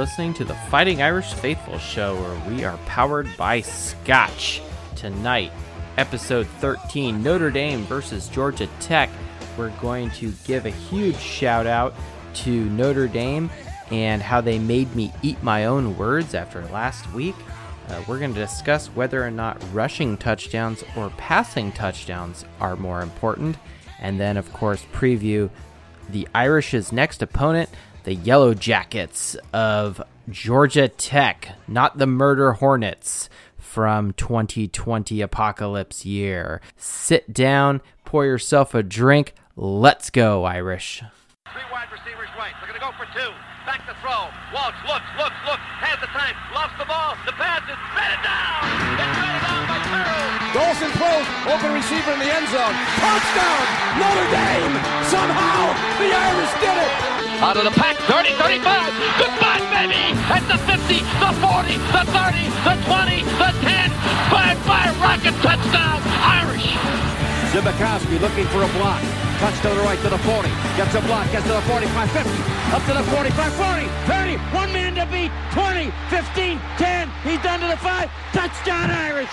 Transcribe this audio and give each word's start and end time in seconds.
Listening 0.00 0.32
to 0.32 0.46
the 0.46 0.54
Fighting 0.70 1.02
Irish 1.02 1.34
Faithful 1.34 1.76
show 1.76 2.14
where 2.14 2.50
we 2.50 2.64
are 2.64 2.78
powered 2.86 3.28
by 3.36 3.60
Scotch. 3.60 4.62
Tonight, 4.96 5.52
episode 5.98 6.46
13 6.46 7.22
Notre 7.22 7.50
Dame 7.50 7.82
versus 7.82 8.26
Georgia 8.28 8.66
Tech. 8.80 9.10
We're 9.58 9.78
going 9.78 10.08
to 10.12 10.32
give 10.46 10.64
a 10.64 10.70
huge 10.70 11.18
shout 11.18 11.66
out 11.66 11.94
to 12.36 12.64
Notre 12.70 13.08
Dame 13.08 13.50
and 13.90 14.22
how 14.22 14.40
they 14.40 14.58
made 14.58 14.96
me 14.96 15.12
eat 15.20 15.42
my 15.42 15.66
own 15.66 15.98
words 15.98 16.34
after 16.34 16.64
last 16.68 17.12
week. 17.12 17.36
Uh, 17.90 18.02
we're 18.08 18.18
going 18.18 18.32
to 18.32 18.40
discuss 18.40 18.86
whether 18.86 19.22
or 19.22 19.30
not 19.30 19.62
rushing 19.70 20.16
touchdowns 20.16 20.82
or 20.96 21.10
passing 21.18 21.72
touchdowns 21.72 22.46
are 22.58 22.74
more 22.74 23.02
important. 23.02 23.54
And 23.98 24.18
then, 24.18 24.38
of 24.38 24.50
course, 24.54 24.82
preview 24.94 25.50
the 26.08 26.26
Irish's 26.34 26.90
next 26.90 27.20
opponent, 27.20 27.68
the 28.04 28.14
Yellow 28.14 28.54
Jackets 28.54 29.36
of 29.52 30.02
Georgia 30.28 30.88
Tech, 30.88 31.56
not 31.68 31.98
the 31.98 32.06
Murder 32.06 32.52
Hornets 32.54 33.28
from 33.58 34.12
2020 34.14 35.20
apocalypse 35.20 36.04
year. 36.04 36.60
Sit 36.76 37.32
down, 37.32 37.80
pour 38.04 38.24
yourself 38.24 38.74
a 38.74 38.82
drink. 38.82 39.34
Let's 39.56 40.10
go, 40.10 40.44
Irish. 40.44 41.02
Three 41.52 41.62
wide 41.70 41.90
receivers 41.92 42.28
right. 42.38 42.52
They're 42.58 42.68
going 42.70 42.80
to 42.80 42.86
go 42.86 42.92
for 42.96 43.06
two. 43.12 43.30
Back 43.66 43.86
to 43.86 43.94
throw. 44.00 44.30
Walsh 44.54 44.74
looks, 44.88 45.10
looks, 45.18 45.38
looks. 45.46 45.62
Has 45.82 46.00
the 46.00 46.10
time. 46.10 46.34
Lost 46.54 46.74
the 46.78 46.86
ball. 46.86 47.14
The 47.26 47.32
pass 47.36 47.62
is 47.68 47.78
batted 47.94 48.22
down. 48.24 48.60
It's 48.64 48.98
batted 48.98 49.42
down 49.44 49.62
by 49.68 49.78
Terrell. 49.86 50.30
Dawson 50.50 50.90
throws, 50.98 51.26
open 51.46 51.70
receiver 51.76 52.10
in 52.16 52.20
the 52.24 52.30
end 52.30 52.48
zone. 52.50 52.74
Touchdown, 52.98 53.62
Notre 54.02 54.28
Dame! 54.34 54.74
Somehow, 55.06 55.70
the 56.02 56.10
Irish 56.10 56.52
did 56.58 56.74
it! 56.74 57.19
Out 57.40 57.56
of 57.56 57.64
the 57.64 57.72
pack, 57.72 57.96
30, 58.04 58.36
35. 58.36 58.60
Goodbye, 59.16 59.64
baby. 59.72 60.12
At 60.28 60.44
the 60.44 60.60
50, 60.60 61.00
the 61.00 61.32
40, 61.40 61.72
the 61.88 62.04
30, 62.12 62.52
the 62.68 62.76
20, 62.84 63.24
the 63.40 63.50
10. 63.64 63.88
Five, 64.28 64.60
five, 64.68 64.92
rocket 65.00 65.32
touchdown, 65.40 66.04
Irish. 66.20 66.68
Zbikowski 67.56 68.20
looking 68.20 68.44
for 68.52 68.60
a 68.60 68.68
block. 68.76 69.00
Touch 69.40 69.56
to 69.64 69.72
the 69.72 69.80
right 69.80 69.96
to 70.04 70.10
the 70.12 70.20
40. 70.20 70.52
Gets 70.76 70.94
a 70.94 71.00
block, 71.00 71.32
gets 71.32 71.46
to 71.48 71.56
the 71.56 71.64
45, 71.64 72.10
50. 72.12 72.28
Up 72.76 72.84
to 72.84 72.92
the 72.92 73.04
45, 73.08 73.52
40, 73.56 73.88
30. 74.04 74.36
One 74.52 74.70
man 74.76 74.92
to 75.00 75.08
beat. 75.08 75.32
20, 75.56 75.88
15, 76.12 76.60
10. 76.76 77.08
He's 77.24 77.40
done 77.40 77.60
to 77.60 77.68
the 77.68 77.80
5. 77.80 78.10
Touchdown, 78.36 78.90
Irish! 78.90 79.32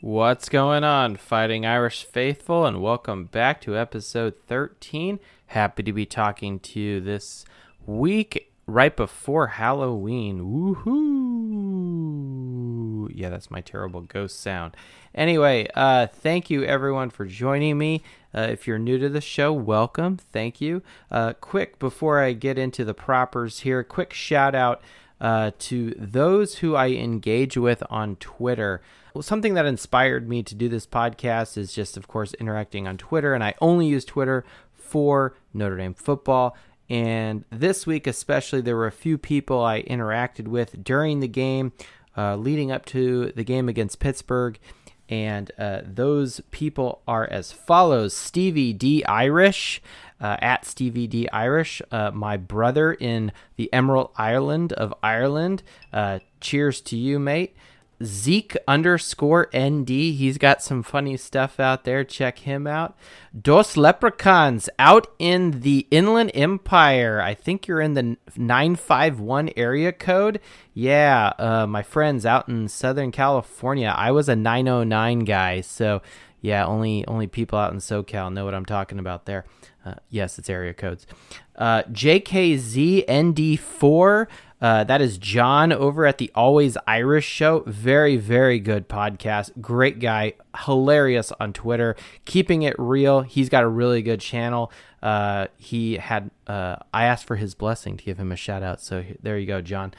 What's 0.00 0.48
going 0.48 0.84
on, 0.84 1.16
Fighting 1.16 1.64
Irish 1.64 2.04
Faithful, 2.04 2.66
and 2.66 2.80
welcome 2.82 3.24
back 3.24 3.60
to 3.62 3.76
episode 3.76 4.34
13. 4.46 5.18
Happy 5.48 5.82
to 5.82 5.92
be 5.94 6.04
talking 6.04 6.60
to 6.60 6.78
you 6.78 7.00
this 7.00 7.46
week 7.86 8.52
right 8.66 8.94
before 8.94 9.46
Halloween. 9.46 10.76
Woohoo! 10.84 13.08
Yeah, 13.14 13.30
that's 13.30 13.50
my 13.50 13.62
terrible 13.62 14.02
ghost 14.02 14.40
sound. 14.40 14.76
Anyway, 15.14 15.66
uh, 15.74 16.06
thank 16.06 16.50
you 16.50 16.64
everyone 16.64 17.08
for 17.08 17.24
joining 17.24 17.78
me. 17.78 18.02
Uh, 18.34 18.48
if 18.50 18.66
you're 18.66 18.78
new 18.78 18.98
to 18.98 19.08
the 19.08 19.22
show, 19.22 19.50
welcome. 19.50 20.18
Thank 20.18 20.60
you. 20.60 20.82
Uh, 21.10 21.32
quick, 21.32 21.78
before 21.78 22.20
I 22.20 22.34
get 22.34 22.58
into 22.58 22.84
the 22.84 22.92
propers 22.92 23.60
here, 23.60 23.82
quick 23.82 24.12
shout 24.12 24.54
out 24.54 24.82
uh, 25.18 25.52
to 25.60 25.94
those 25.96 26.56
who 26.56 26.74
I 26.74 26.90
engage 26.90 27.56
with 27.56 27.82
on 27.88 28.16
Twitter. 28.16 28.82
Well, 29.14 29.22
something 29.22 29.54
that 29.54 29.64
inspired 29.64 30.28
me 30.28 30.42
to 30.42 30.54
do 30.54 30.68
this 30.68 30.86
podcast 30.86 31.56
is 31.56 31.72
just, 31.72 31.96
of 31.96 32.06
course, 32.06 32.34
interacting 32.34 32.86
on 32.86 32.98
Twitter, 32.98 33.32
and 33.32 33.42
I 33.42 33.54
only 33.62 33.86
use 33.86 34.04
Twitter 34.04 34.44
for 34.88 35.36
Notre 35.52 35.76
Dame 35.76 35.94
football. 35.94 36.56
And 36.90 37.44
this 37.50 37.86
week, 37.86 38.06
especially, 38.06 38.62
there 38.62 38.76
were 38.76 38.86
a 38.86 38.92
few 38.92 39.18
people 39.18 39.62
I 39.62 39.82
interacted 39.82 40.48
with 40.48 40.82
during 40.82 41.20
the 41.20 41.28
game, 41.28 41.72
uh, 42.16 42.36
leading 42.36 42.72
up 42.72 42.86
to 42.86 43.32
the 43.36 43.44
game 43.44 43.68
against 43.68 44.00
Pittsburgh. 44.00 44.58
And 45.10 45.50
uh, 45.58 45.80
those 45.84 46.40
people 46.50 47.02
are 47.06 47.26
as 47.26 47.52
follows 47.52 48.14
Stevie 48.14 48.72
D. 48.72 49.04
Irish, 49.04 49.82
uh, 50.20 50.36
at 50.40 50.64
Stevie 50.64 51.06
D. 51.06 51.28
Irish, 51.30 51.80
uh, 51.90 52.10
my 52.10 52.36
brother 52.36 52.92
in 52.92 53.32
the 53.56 53.72
Emerald 53.72 54.10
Island 54.16 54.72
of 54.72 54.92
Ireland. 55.02 55.62
Uh, 55.92 56.18
cheers 56.40 56.80
to 56.82 56.96
you, 56.96 57.18
mate. 57.18 57.56
Zeke 58.02 58.56
underscore 58.66 59.48
ND. 59.56 59.88
He's 59.88 60.38
got 60.38 60.62
some 60.62 60.82
funny 60.82 61.16
stuff 61.16 61.58
out 61.58 61.84
there. 61.84 62.04
Check 62.04 62.40
him 62.40 62.66
out. 62.66 62.96
Dos 63.38 63.76
Leprechauns 63.76 64.68
out 64.78 65.08
in 65.18 65.60
the 65.60 65.86
Inland 65.90 66.30
Empire. 66.34 67.20
I 67.20 67.34
think 67.34 67.66
you're 67.66 67.80
in 67.80 67.94
the 67.94 68.16
951 68.36 69.50
area 69.56 69.92
code. 69.92 70.40
Yeah, 70.74 71.32
uh, 71.38 71.66
my 71.66 71.82
friends 71.82 72.24
out 72.24 72.48
in 72.48 72.68
Southern 72.68 73.10
California. 73.10 73.92
I 73.96 74.12
was 74.12 74.28
a 74.28 74.36
909 74.36 75.20
guy. 75.20 75.60
So, 75.60 76.02
yeah, 76.40 76.64
only 76.64 77.04
only 77.06 77.26
people 77.26 77.58
out 77.58 77.72
in 77.72 77.78
SoCal 77.78 78.32
know 78.32 78.44
what 78.44 78.54
I'm 78.54 78.66
talking 78.66 78.98
about 78.98 79.26
there. 79.26 79.44
Uh, 79.88 79.94
yes, 80.10 80.38
it's 80.38 80.50
area 80.50 80.74
codes. 80.74 81.06
Uh, 81.56 81.82
JKZND4. 81.84 84.26
Uh, 84.60 84.82
that 84.84 85.00
is 85.00 85.16
John 85.18 85.72
over 85.72 86.04
at 86.04 86.18
the 86.18 86.32
Always 86.34 86.76
Irish 86.86 87.24
Show. 87.24 87.62
Very, 87.66 88.16
very 88.16 88.58
good 88.58 88.88
podcast. 88.88 89.52
Great 89.60 90.00
guy. 90.00 90.32
Hilarious 90.64 91.32
on 91.40 91.52
Twitter. 91.52 91.94
Keeping 92.24 92.62
it 92.62 92.74
real. 92.76 93.20
He's 93.22 93.48
got 93.48 93.62
a 93.62 93.68
really 93.68 94.02
good 94.02 94.20
channel. 94.20 94.72
Uh, 95.02 95.46
he 95.56 95.94
had, 95.94 96.30
uh, 96.46 96.76
I 96.92 97.04
asked 97.04 97.24
for 97.24 97.36
his 97.36 97.54
blessing 97.54 97.96
to 97.96 98.04
give 98.04 98.18
him 98.18 98.32
a 98.32 98.36
shout 98.36 98.64
out. 98.64 98.80
So 98.80 99.04
there 99.22 99.38
you 99.38 99.46
go, 99.46 99.62
John. 99.62 99.94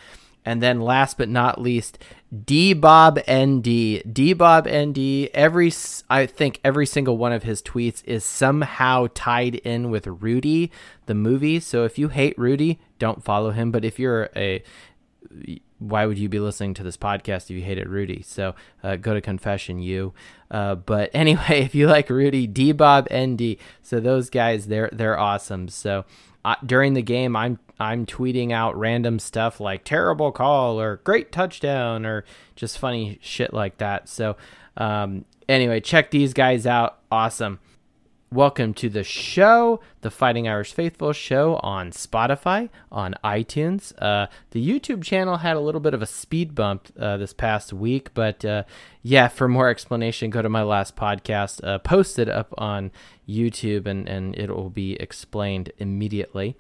And 0.46 0.64
then 0.64 0.82
last 0.82 1.18
but 1.18 1.30
not 1.30 1.62
least, 1.62 2.00
D 2.46 2.74
Bob 2.74 3.20
ND. 3.30 4.02
D 4.12 4.34
Bob 4.34 4.68
ND. 4.68 5.30
Every 5.34 5.72
I 6.10 6.26
think 6.26 6.60
every 6.64 6.86
single 6.86 7.18
one 7.18 7.34
of 7.34 7.44
his 7.44 7.62
tweets 7.62 8.04
is 8.06 8.24
somehow 8.24 9.08
tied 9.14 9.56
in 9.56 9.90
with 9.90 10.08
Rudy 10.08 10.72
the 11.08 11.16
movie. 11.16 11.60
So 11.60 11.86
if 11.86 11.98
you 11.98 12.10
hate 12.10 12.38
Rudy, 12.38 12.80
don't 13.00 13.24
follow 13.24 13.52
him. 13.52 13.72
But 13.72 13.84
if 13.84 14.00
you're 14.00 14.30
a 14.36 14.64
why 15.80 16.06
would 16.06 16.20
you 16.20 16.28
be 16.28 16.40
listening 16.40 16.74
to 16.76 16.84
this 16.84 16.98
podcast 16.98 17.44
if 17.44 17.52
you 17.52 17.62
hated 17.62 17.88
Rudy? 17.88 18.22
So 18.22 18.54
uh, 18.84 18.98
go 18.98 19.14
to 19.14 19.22
confession, 19.22 19.80
you. 19.80 20.14
Uh, 20.52 20.76
but 20.76 21.10
anyway, 21.14 21.62
if 21.62 21.74
you 21.74 21.88
like 21.88 22.10
Rudy, 22.10 22.48
D 22.48 22.72
Bob 22.74 23.08
ND. 23.14 23.58
So 23.82 24.00
those 24.00 24.30
guys, 24.30 24.68
they're 24.68 24.90
they're 24.92 25.18
awesome. 25.18 25.70
So 25.70 26.06
uh, 26.46 26.56
during 26.66 26.94
the 26.94 27.02
game, 27.02 27.36
I'm 27.36 27.60
I'm 27.80 28.06
tweeting 28.06 28.52
out 28.52 28.78
random 28.78 29.20
stuff 29.20 29.60
like 29.60 29.84
terrible 29.84 30.32
call 30.32 30.80
or 30.80 30.98
great 31.04 31.32
touchdown 31.32 32.06
or 32.06 32.26
just 32.56 32.78
funny 32.78 33.20
shit 33.22 33.54
like 33.54 33.78
that. 33.78 34.10
So 34.10 34.36
um, 34.76 35.26
anyway, 35.48 35.80
check 35.80 36.12
these 36.12 36.34
guys 36.34 36.66
out. 36.66 37.00
Awesome. 37.12 37.60
Welcome 38.32 38.76
to 38.76 38.90
the 38.90 39.04
show, 39.04 39.80
the 40.02 40.12
Fighting 40.12 40.48
Irish 40.48 40.72
Faithful 40.72 41.14
show 41.14 41.56
on 41.64 41.90
Spotify, 41.90 42.70
on 42.92 43.16
iTunes. 43.24 43.92
Uh, 44.00 44.28
the 44.52 44.64
YouTube 44.64 45.04
channel 45.04 45.38
had 45.38 45.58
a 45.58 45.60
little 45.60 45.82
bit 45.82 45.96
of 45.96 46.04
a 46.04 46.06
speed 46.06 46.54
bump 46.54 46.90
uh, 47.00 47.18
this 47.18 47.34
past 47.34 47.74
week, 47.74 48.14
but 48.14 48.46
uh, 48.46 48.66
yeah, 49.02 49.30
for 49.30 49.48
more 49.48 49.68
explanation, 49.68 50.30
go 50.30 50.44
to 50.44 50.50
my 50.50 50.62
last 50.62 50.96
podcast, 50.96 51.64
uh, 51.64 51.80
posted 51.80 52.30
up 52.30 52.54
on 52.56 52.92
YouTube, 53.28 53.88
and, 53.88 54.08
and 54.08 54.38
it 54.38 54.56
will 54.56 54.70
be 54.70 54.94
explained 54.98 55.72
immediately. 55.80 56.56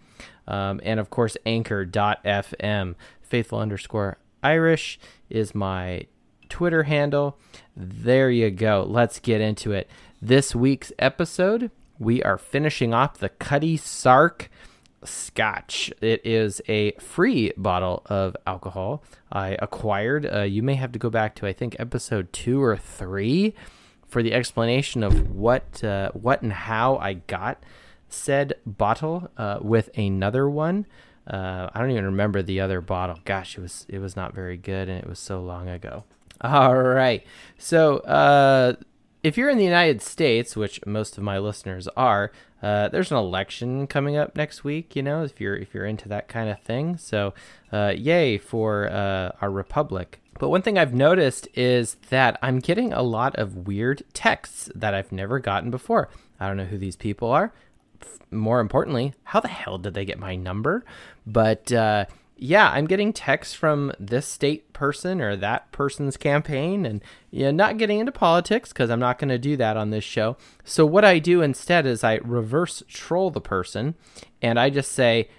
Um, 0.47 0.81
and 0.83 0.99
of 0.99 1.11
course, 1.11 1.37
anchor.fm, 1.45 2.95
faithful 3.21 3.59
underscore 3.59 4.17
Irish 4.41 4.99
is 5.29 5.53
my 5.53 6.07
Twitter 6.49 6.83
handle. 6.83 7.37
There 7.77 8.31
you 8.31 8.49
go. 8.49 8.83
Let's 8.89 9.19
get 9.19 9.39
into 9.39 9.71
it. 9.71 9.87
This 10.21 10.53
week's 10.53 10.91
episode, 10.99 11.71
we 11.97 12.21
are 12.23 12.37
finishing 12.37 12.93
off 12.93 13.19
the 13.19 13.29
Cutty 13.29 13.77
Sark 13.77 14.49
Scotch. 15.01 15.93
It 16.01 16.19
is 16.25 16.61
a 16.67 16.91
free 16.99 17.53
bottle 17.55 18.01
of 18.07 18.35
alcohol 18.45 19.01
I 19.31 19.55
acquired. 19.61 20.25
Uh, 20.25 20.41
you 20.41 20.61
may 20.61 20.75
have 20.75 20.91
to 20.91 20.99
go 20.99 21.09
back 21.09 21.35
to 21.35 21.47
I 21.47 21.53
think 21.53 21.77
episode 21.79 22.33
two 22.33 22.61
or 22.61 22.75
three 22.75 23.55
for 24.09 24.21
the 24.21 24.33
explanation 24.33 25.03
of 25.03 25.33
what 25.33 25.81
uh, 25.85 26.11
what 26.11 26.41
and 26.41 26.51
how 26.51 26.97
I 26.97 27.13
got 27.13 27.63
said 28.09 28.55
bottle 28.65 29.31
uh, 29.37 29.59
with 29.61 29.89
another 29.97 30.49
one. 30.49 30.85
Uh, 31.27 31.69
I 31.73 31.79
don't 31.79 31.91
even 31.91 32.03
remember 32.03 32.41
the 32.41 32.59
other 32.59 32.81
bottle. 32.81 33.19
Gosh, 33.23 33.57
it 33.57 33.61
was 33.61 33.85
it 33.87 33.99
was 33.99 34.17
not 34.17 34.33
very 34.33 34.57
good, 34.57 34.89
and 34.89 34.99
it 34.99 35.07
was 35.07 35.19
so 35.19 35.41
long 35.41 35.69
ago. 35.69 36.03
All 36.41 36.75
right, 36.75 37.25
so 37.57 37.97
uh, 37.99 38.75
if 39.23 39.37
you're 39.37 39.49
in 39.49 39.57
the 39.57 39.65
United 39.65 40.01
States, 40.01 40.55
which 40.55 40.85
most 40.85 41.17
of 41.17 41.23
my 41.23 41.37
listeners 41.37 41.87
are, 41.97 42.31
uh, 42.61 42.89
there's 42.89 43.11
an 43.11 43.17
election 43.17 43.87
coming 43.87 44.17
up 44.17 44.35
next 44.35 44.63
week. 44.63 44.95
You 44.95 45.03
know, 45.03 45.23
if 45.23 45.39
you're 45.39 45.55
if 45.55 45.73
you're 45.73 45.85
into 45.85 46.09
that 46.09 46.27
kind 46.27 46.49
of 46.49 46.59
thing, 46.61 46.97
so 46.97 47.33
uh, 47.71 47.93
yay 47.95 48.37
for 48.37 48.89
uh, 48.89 49.31
our 49.41 49.51
republic. 49.51 50.21
But 50.39 50.49
one 50.49 50.61
thing 50.61 50.77
I've 50.77 50.93
noticed 50.93 51.47
is 51.53 51.95
that 52.09 52.39
I'm 52.41 52.59
getting 52.59 52.93
a 52.93 53.01
lot 53.01 53.35
of 53.35 53.67
weird 53.67 54.03
texts 54.13 54.69
that 54.73 54.93
I've 54.93 55.11
never 55.11 55.39
gotten 55.39 55.69
before. 55.69 56.09
I 56.39 56.47
don't 56.47 56.57
know 56.57 56.65
who 56.65 56.77
these 56.77 56.95
people 56.95 57.29
are. 57.29 57.51
more 58.31 58.59
importantly, 58.61 59.13
how 59.23 59.39
the 59.39 59.47
hell 59.49 59.77
did 59.77 59.93
they 59.93 60.05
get 60.05 60.19
my 60.19 60.35
number? 60.35 60.85
But 61.25 61.71
uh, 61.71 62.05
yeah, 62.41 62.69
I'm 62.69 62.85
getting 62.85 63.13
texts 63.13 63.53
from 63.53 63.91
this 63.99 64.27
state 64.27 64.71
person 64.73 65.21
or 65.21 65.35
that 65.35 65.71
person's 65.71 66.17
campaign, 66.17 66.85
and 66.85 67.03
know, 67.31 67.51
not 67.51 67.77
getting 67.77 67.99
into 67.99 68.11
politics 68.11 68.69
because 68.69 68.89
I'm 68.89 68.99
not 68.99 69.19
going 69.19 69.29
to 69.29 69.37
do 69.37 69.57
that 69.57 69.77
on 69.77 69.89
this 69.89 70.03
show. 70.03 70.37
So 70.63 70.85
what 70.85 71.05
I 71.05 71.19
do 71.19 71.41
instead 71.41 71.85
is 71.85 72.03
I 72.03 72.15
reverse 72.15 72.83
troll 72.87 73.29
the 73.29 73.41
person, 73.41 73.95
and 74.41 74.59
I 74.59 74.69
just 74.69 74.91
say, 74.91 75.29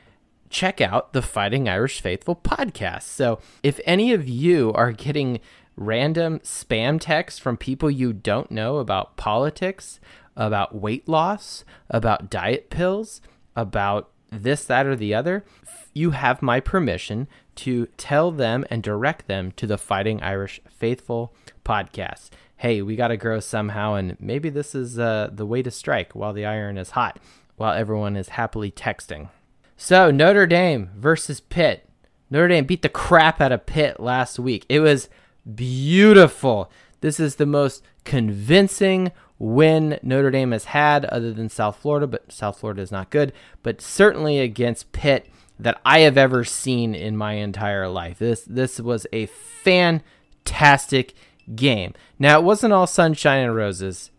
check 0.50 0.80
out 0.80 1.12
the 1.12 1.22
Fighting 1.22 1.68
Irish 1.68 2.00
Faithful 2.00 2.36
podcast. 2.36 3.02
So 3.02 3.38
if 3.62 3.80
any 3.84 4.12
of 4.12 4.28
you 4.28 4.72
are 4.74 4.92
getting 4.92 5.40
random 5.76 6.40
spam 6.40 7.00
texts 7.00 7.38
from 7.38 7.56
people 7.56 7.90
you 7.90 8.12
don't 8.12 8.50
know 8.50 8.78
about 8.78 9.16
politics, 9.16 10.00
about 10.36 10.74
weight 10.74 11.08
loss, 11.08 11.64
about 11.88 12.30
diet 12.30 12.68
pills, 12.68 13.20
about 13.56 14.10
this, 14.30 14.64
that, 14.64 14.86
or 14.86 14.96
the 14.96 15.14
other, 15.14 15.44
you 15.92 16.12
have 16.12 16.42
my 16.42 16.60
permission 16.60 17.28
to 17.56 17.86
tell 17.96 18.30
them 18.30 18.64
and 18.70 18.82
direct 18.82 19.26
them 19.26 19.52
to 19.52 19.66
the 19.66 19.78
Fighting 19.78 20.22
Irish 20.22 20.60
Faithful 20.68 21.34
podcast. 21.64 22.30
Hey, 22.56 22.82
we 22.82 22.96
got 22.96 23.08
to 23.08 23.16
grow 23.16 23.40
somehow, 23.40 23.94
and 23.94 24.16
maybe 24.20 24.50
this 24.50 24.74
is 24.74 24.98
uh, 24.98 25.30
the 25.32 25.46
way 25.46 25.62
to 25.62 25.70
strike 25.70 26.14
while 26.14 26.32
the 26.32 26.46
iron 26.46 26.78
is 26.78 26.90
hot, 26.90 27.18
while 27.56 27.72
everyone 27.72 28.16
is 28.16 28.30
happily 28.30 28.70
texting. 28.70 29.28
So, 29.76 30.10
Notre 30.10 30.46
Dame 30.46 30.90
versus 30.96 31.40
Pitt. 31.40 31.88
Notre 32.30 32.48
Dame 32.48 32.64
beat 32.64 32.82
the 32.82 32.88
crap 32.88 33.40
out 33.40 33.52
of 33.52 33.66
Pitt 33.66 33.98
last 33.98 34.38
week. 34.38 34.66
It 34.68 34.80
was 34.80 35.08
beautiful. 35.54 36.70
This 37.00 37.18
is 37.18 37.36
the 37.36 37.46
most 37.46 37.82
convincing 38.04 39.10
win 39.40 39.98
Notre 40.02 40.30
Dame 40.30 40.52
has 40.52 40.66
had, 40.66 41.06
other 41.06 41.32
than 41.32 41.48
South 41.48 41.78
Florida, 41.78 42.06
but 42.06 42.30
South 42.30 42.60
Florida 42.60 42.82
is 42.82 42.92
not 42.92 43.10
good, 43.10 43.32
but 43.64 43.80
certainly 43.80 44.38
against 44.38 44.92
Pitt 44.92 45.26
that 45.58 45.80
I 45.84 46.00
have 46.00 46.16
ever 46.16 46.44
seen 46.44 46.94
in 46.94 47.16
my 47.16 47.32
entire 47.32 47.88
life. 47.88 48.18
This 48.18 48.42
this 48.42 48.78
was 48.78 49.06
a 49.12 49.26
fantastic 49.26 51.14
game. 51.54 51.94
Now 52.18 52.38
it 52.38 52.44
wasn't 52.44 52.72
all 52.72 52.86
sunshine 52.86 53.44
and 53.44 53.56
roses. 53.56 54.10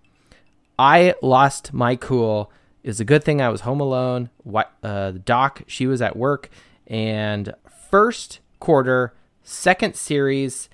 I 0.78 1.14
lost 1.22 1.72
my 1.72 1.96
cool. 1.96 2.52
It's 2.84 3.00
a 3.00 3.06
good 3.06 3.24
thing 3.24 3.40
I 3.42 3.50
was 3.50 3.62
home 3.62 3.80
alone. 3.80 4.32
What 4.44 4.74
uh, 4.82 5.14
Doc, 5.24 5.62
she 5.68 5.86
was 5.86 6.02
at 6.02 6.16
work, 6.16 6.50
and 6.88 7.54
first 7.92 8.40
quarter, 8.60 9.14
second 9.44 9.96
series, 9.96 10.68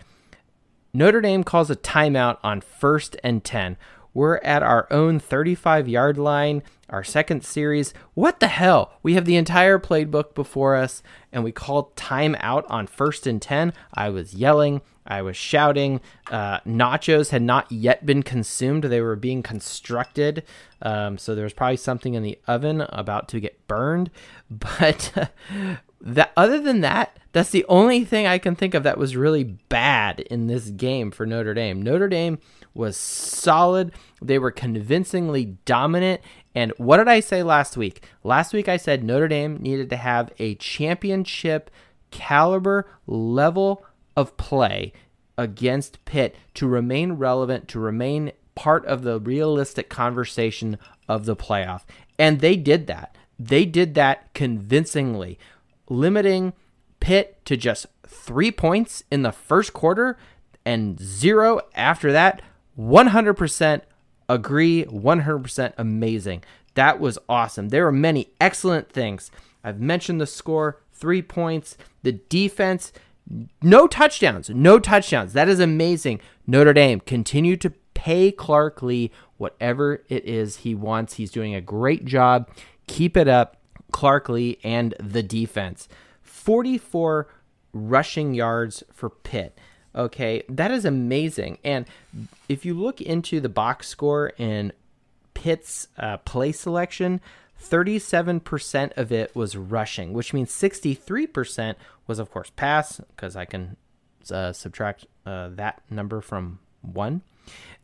Notre 0.94 1.20
Dame 1.20 1.44
calls 1.44 1.70
a 1.70 1.76
timeout 1.76 2.38
on 2.44 2.62
first 2.62 3.18
and 3.24 3.44
ten. 3.44 3.76
We're 4.18 4.38
at 4.38 4.64
our 4.64 4.88
own 4.90 5.20
35 5.20 5.88
yard 5.88 6.18
line, 6.18 6.64
our 6.90 7.04
second 7.04 7.46
series. 7.46 7.94
What 8.16 8.40
the 8.40 8.48
hell? 8.48 8.94
We 9.04 9.14
have 9.14 9.26
the 9.26 9.36
entire 9.36 9.78
playbook 9.78 10.34
before 10.34 10.76
us, 10.76 11.04
and 11.32 11.44
we 11.44 11.52
called 11.52 11.96
timeout 11.96 12.64
on 12.68 12.88
first 12.88 13.28
and 13.28 13.40
10. 13.40 13.74
I 13.94 14.10
was 14.10 14.34
yelling, 14.34 14.82
I 15.06 15.22
was 15.22 15.38
shouting. 15.38 16.02
Uh, 16.32 16.62
nachos 16.62 17.30
had 17.30 17.44
not 17.44 17.72
yet 17.72 18.08
been 18.08 18.24
consumed, 18.24 18.86
they 18.86 19.02
were 19.02 19.16
being 19.16 19.44
constructed. 19.44 20.44
Um, 20.82 21.20
so 21.20 21.36
there 21.36 21.44
was 21.44 21.54
probably 21.54 21.78
something 21.78 22.16
in 22.16 22.24
the 22.24 22.40
oven 22.48 22.88
about 22.90 23.28
to 23.30 23.40
get 23.40 23.68
burned. 23.68 24.10
But 24.50 25.32
that, 26.02 26.32
other 26.36 26.60
than 26.60 26.82
that, 26.82 27.20
that's 27.34 27.52
the 27.52 27.66
only 27.70 28.04
thing 28.04 28.26
I 28.26 28.40
can 28.40 28.56
think 28.56 28.74
of 28.74 28.82
that 28.84 28.98
was 28.98 29.16
really 29.16 29.44
bad 29.44 30.22
in 30.22 30.48
this 30.48 30.70
game 30.72 31.12
for 31.12 31.26
Notre 31.26 31.54
Dame. 31.54 31.82
Notre 31.82 32.08
Dame 32.08 32.40
was 32.78 32.96
solid. 32.98 33.92
They 34.22 34.40
were 34.40 34.52
convincingly 34.52 35.58
dominant. 35.66 36.22
And 36.56 36.72
what 36.78 36.98
did 36.98 37.08
I 37.08 37.20
say 37.20 37.44
last 37.44 37.78
week? 37.78 38.04
Last 38.24 38.54
week 38.54 38.68
I 38.68 38.78
said 38.78 39.04
Notre 39.04 39.28
Dame 39.28 39.58
needed 39.58 39.90
to 39.90 39.98
have 39.98 40.32
a 40.40 40.56
championship 40.56 41.70
caliber 42.12 42.90
level 43.06 43.86
of 44.16 44.38
play 44.38 44.94
against 45.38 46.04
Pitt 46.06 46.36
to 46.56 46.68
remain 46.68 47.14
relevant, 47.14 47.68
to 47.70 47.80
remain 47.80 48.32
part 48.56 48.86
of 48.86 49.04
the 49.04 49.20
realistic 49.20 49.90
conversation 49.90 50.78
of 51.08 51.26
the 51.26 51.36
playoff. 51.36 51.84
And 52.18 52.40
they 52.40 52.56
did 52.56 52.88
that. 52.88 53.16
They 53.38 53.66
did 53.66 53.94
that 53.94 54.34
convincingly, 54.34 55.38
limiting 55.90 56.54
Pitt 57.00 57.46
to 57.46 57.56
just 57.56 57.86
three 58.08 58.52
points 58.52 59.04
in 59.12 59.22
the 59.22 59.32
first 59.32 59.74
quarter 59.74 60.18
and 60.66 61.00
zero 61.00 61.62
after 61.76 62.12
that 62.12 62.42
100% 62.78 63.82
agree, 64.30 64.86
100% 64.86 65.74
amazing. 65.78 66.44
That 66.76 67.00
was 67.00 67.18
awesome. 67.28 67.70
There 67.70 67.86
were 67.86 67.92
many 67.92 68.30
excellent 68.40 68.92
things. 68.92 69.32
I've 69.64 69.80
mentioned 69.80 70.22
the 70.22 70.28
score, 70.28 70.82
three 70.94 71.22
points, 71.22 71.78
the 72.04 72.14
defense, 72.14 72.94
no 73.62 73.88
touchdowns, 73.88 74.50
no 74.50 74.80
touchdowns. 74.80 75.34
That 75.34 75.50
is 75.50 75.60
amazing. 75.60 76.22
Notre 76.46 76.74
Dame 76.74 77.00
continue 77.00 77.58
to 77.58 77.72
pay 77.94 78.32
Clark 78.32 78.82
Lea 78.82 79.12
whatever 79.38 80.04
it 80.10 80.26
is 80.26 80.58
he 80.58 80.76
wants. 80.76 81.16
He's 81.16 81.32
doing 81.32 81.56
a 81.56 81.62
great 81.62 82.06
job. 82.06 82.50
Keep 82.88 83.18
it 83.18 83.28
up, 83.28 83.58
Clark 83.92 84.30
Lea 84.30 84.58
and 84.64 84.94
the 85.00 85.24
defense. 85.24 85.88
44 86.22 87.28
rushing 87.74 88.34
yards 88.34 88.84
for 88.92 89.10
Pitt. 89.10 89.58
Okay, 89.98 90.44
that 90.48 90.70
is 90.70 90.86
amazing. 90.86 91.58
And 91.64 91.88
if 92.48 92.64
you 92.64 92.76
look 92.76 93.02
into 93.02 93.40
the 93.40 93.50
box 93.50 93.88
score 93.88 94.32
in 94.38 94.72
Pitt's 95.34 95.88
uh, 95.98 96.18
play 96.18 96.52
selection, 96.52 97.20
37% 97.60 98.96
of 98.96 99.12
it 99.12 99.36
was 99.36 99.58
rushing, 99.58 100.14
which 100.14 100.34
means 100.34 100.52
63% 100.52 101.76
was, 102.06 102.20
of 102.20 102.30
course, 102.30 102.52
pass, 102.56 103.02
because 103.16 103.36
I 103.36 103.46
can 103.46 103.76
uh, 104.30 104.54
subtract 104.54 105.08
uh, 105.26 105.50
that 105.54 105.82
number 105.90 106.22
from 106.22 106.60
one. 106.84 107.24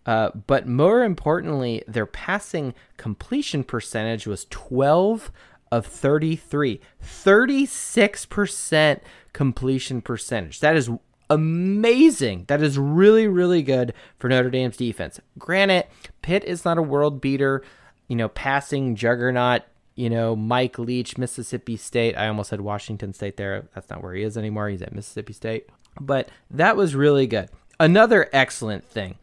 Uh, 0.05 0.29
but 0.47 0.67
more 0.67 1.03
importantly, 1.03 1.83
their 1.87 2.05
passing 2.05 2.75
completion 2.97 3.63
percentage 3.63 4.27
was 4.27 4.45
12 4.51 5.31
of 5.71 5.87
33. 5.87 6.79
36% 7.03 8.99
completion 9.31 10.01
percentage. 10.01 10.59
That 10.59 10.75
is 10.75 10.91
amazing. 11.33 12.45
That 12.47 12.61
is 12.61 12.77
really, 12.77 13.27
really 13.27 13.63
good 13.63 13.93
for 14.19 14.29
Notre 14.29 14.49
Dame's 14.49 14.77
defense. 14.77 15.19
Granted, 15.37 15.85
Pitt 16.21 16.43
is 16.43 16.63
not 16.63 16.77
a 16.77 16.83
world 16.83 17.21
beater, 17.21 17.63
you 18.07 18.15
know, 18.15 18.29
passing 18.29 18.95
juggernaut, 18.95 19.63
you 19.95 20.09
know, 20.09 20.35
Mike 20.35 20.77
Leach, 20.77 21.17
Mississippi 21.17 21.75
State. 21.75 22.15
I 22.15 22.27
almost 22.27 22.49
said 22.49 22.61
Washington 22.61 23.13
State 23.13 23.37
there. 23.37 23.67
That's 23.73 23.89
not 23.89 24.03
where 24.03 24.13
he 24.13 24.23
is 24.23 24.37
anymore. 24.37 24.69
He's 24.69 24.81
at 24.81 24.93
Mississippi 24.93 25.33
State. 25.33 25.67
But 25.99 26.29
that 26.51 26.77
was 26.77 26.95
really 26.95 27.27
good. 27.27 27.49
Another 27.79 28.29
excellent 28.31 28.85
thing 28.85 29.17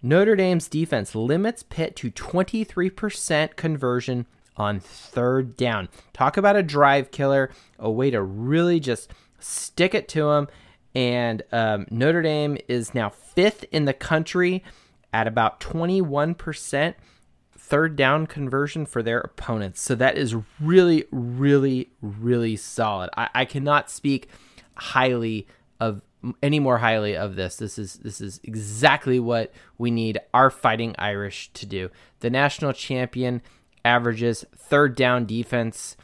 Notre 0.00 0.36
Dame's 0.36 0.68
defense 0.68 1.14
limits 1.14 1.64
Pitt 1.64 1.96
to 1.96 2.10
23% 2.10 3.56
conversion 3.56 4.26
on 4.56 4.78
third 4.80 5.56
down. 5.56 5.88
Talk 6.12 6.36
about 6.36 6.56
a 6.56 6.62
drive 6.62 7.10
killer, 7.10 7.50
a 7.78 7.90
way 7.90 8.10
to 8.10 8.22
really 8.22 8.78
just 8.78 9.10
stick 9.40 9.94
it 9.94 10.08
to 10.08 10.22
them 10.30 10.48
and 10.94 11.42
um, 11.52 11.86
Notre 11.90 12.22
Dame 12.22 12.58
is 12.68 12.94
now 12.94 13.08
fifth 13.10 13.64
in 13.70 13.84
the 13.84 13.92
country 13.92 14.64
at 15.12 15.26
about 15.26 15.60
21% 15.60 16.94
third 17.56 17.96
down 17.96 18.26
conversion 18.26 18.86
for 18.86 19.02
their 19.02 19.20
opponents. 19.20 19.80
So 19.80 19.94
that 19.96 20.16
is 20.16 20.34
really, 20.60 21.04
really, 21.10 21.90
really 22.00 22.56
solid. 22.56 23.10
I, 23.16 23.28
I 23.34 23.44
cannot 23.44 23.90
speak 23.90 24.28
highly 24.74 25.46
of 25.80 26.02
any 26.42 26.58
more 26.58 26.78
highly 26.78 27.16
of 27.16 27.36
this. 27.36 27.56
This 27.56 27.78
is 27.78 27.94
this 27.96 28.20
is 28.20 28.40
exactly 28.42 29.20
what 29.20 29.52
we 29.76 29.90
need 29.90 30.18
our 30.34 30.50
fighting 30.50 30.94
Irish 30.98 31.52
to 31.52 31.66
do. 31.66 31.90
The 32.20 32.30
national 32.30 32.72
champion 32.72 33.42
averages 33.84 34.44
third 34.56 34.96
down 34.96 35.26
defense 35.26 35.96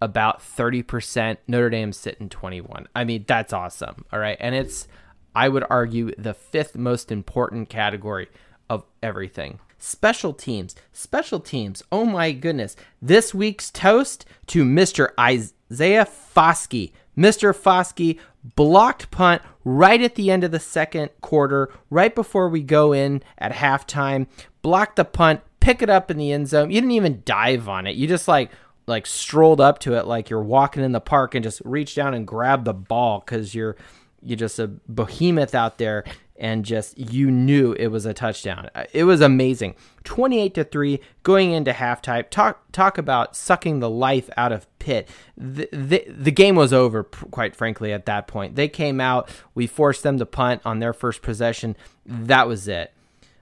about 0.00 0.40
30%. 0.40 1.38
Notre 1.46 1.70
Dame's 1.70 1.96
sitting 1.96 2.28
21. 2.28 2.88
I 2.94 3.04
mean, 3.04 3.24
that's 3.26 3.52
awesome. 3.52 4.04
All 4.12 4.18
right. 4.18 4.36
And 4.40 4.54
it's, 4.54 4.88
I 5.34 5.48
would 5.48 5.64
argue, 5.68 6.12
the 6.16 6.34
fifth 6.34 6.76
most 6.76 7.12
important 7.12 7.68
category 7.68 8.28
of 8.68 8.84
everything. 9.02 9.58
Special 9.78 10.32
teams. 10.32 10.74
Special 10.92 11.40
teams. 11.40 11.82
Oh 11.90 12.04
my 12.04 12.32
goodness. 12.32 12.76
This 13.00 13.34
week's 13.34 13.70
toast 13.70 14.26
to 14.48 14.64
Mr. 14.64 15.08
Isaiah 15.18 16.06
Foskey. 16.06 16.92
Mr. 17.16 17.54
Foskey 17.54 18.18
blocked 18.56 19.10
punt 19.10 19.42
right 19.64 20.00
at 20.00 20.14
the 20.14 20.30
end 20.30 20.44
of 20.44 20.50
the 20.50 20.60
second 20.60 21.10
quarter, 21.20 21.72
right 21.90 22.14
before 22.14 22.48
we 22.48 22.62
go 22.62 22.92
in 22.92 23.22
at 23.38 23.52
halftime. 23.52 24.26
Blocked 24.62 24.96
the 24.96 25.04
punt, 25.04 25.40
pick 25.60 25.82
it 25.82 25.90
up 25.90 26.10
in 26.10 26.18
the 26.18 26.32
end 26.32 26.48
zone. 26.48 26.70
You 26.70 26.80
didn't 26.80 26.92
even 26.92 27.22
dive 27.24 27.68
on 27.68 27.86
it. 27.86 27.96
You 27.96 28.06
just 28.06 28.28
like 28.28 28.50
like 28.90 29.06
strolled 29.06 29.60
up 29.60 29.78
to 29.78 29.94
it 29.94 30.06
like 30.06 30.28
you're 30.28 30.42
walking 30.42 30.82
in 30.82 30.92
the 30.92 31.00
park 31.00 31.34
and 31.34 31.42
just 31.42 31.62
reach 31.64 31.94
down 31.94 32.12
and 32.12 32.26
grab 32.26 32.64
the 32.64 32.74
ball 32.74 33.20
because 33.20 33.54
you're 33.54 33.76
you're 34.22 34.36
just 34.36 34.58
a 34.58 34.66
behemoth 34.66 35.54
out 35.54 35.78
there 35.78 36.04
and 36.36 36.64
just 36.64 36.98
you 36.98 37.30
knew 37.30 37.72
it 37.72 37.88
was 37.88 38.06
a 38.06 38.14
touchdown. 38.14 38.70
Uh, 38.74 38.84
it 38.92 39.04
was 39.04 39.20
amazing. 39.20 39.74
28 40.04 40.54
to 40.54 40.64
3 40.64 41.00
going 41.22 41.52
into 41.52 41.70
halftime. 41.72 42.28
Talk 42.30 42.60
talk 42.72 42.98
about 42.98 43.36
sucking 43.36 43.80
the 43.80 43.90
life 43.90 44.28
out 44.36 44.50
of 44.50 44.66
Pitt. 44.78 45.08
The, 45.36 45.68
the, 45.72 46.04
the 46.08 46.32
game 46.32 46.56
was 46.56 46.72
over 46.72 47.04
quite 47.04 47.54
frankly 47.54 47.92
at 47.92 48.06
that 48.06 48.26
point. 48.26 48.56
They 48.56 48.68
came 48.68 49.00
out, 49.00 49.28
we 49.54 49.66
forced 49.66 50.02
them 50.02 50.18
to 50.18 50.26
punt 50.26 50.62
on 50.64 50.78
their 50.80 50.94
first 50.94 51.22
possession. 51.22 51.76
That 52.06 52.48
was 52.48 52.66
it. 52.66 52.92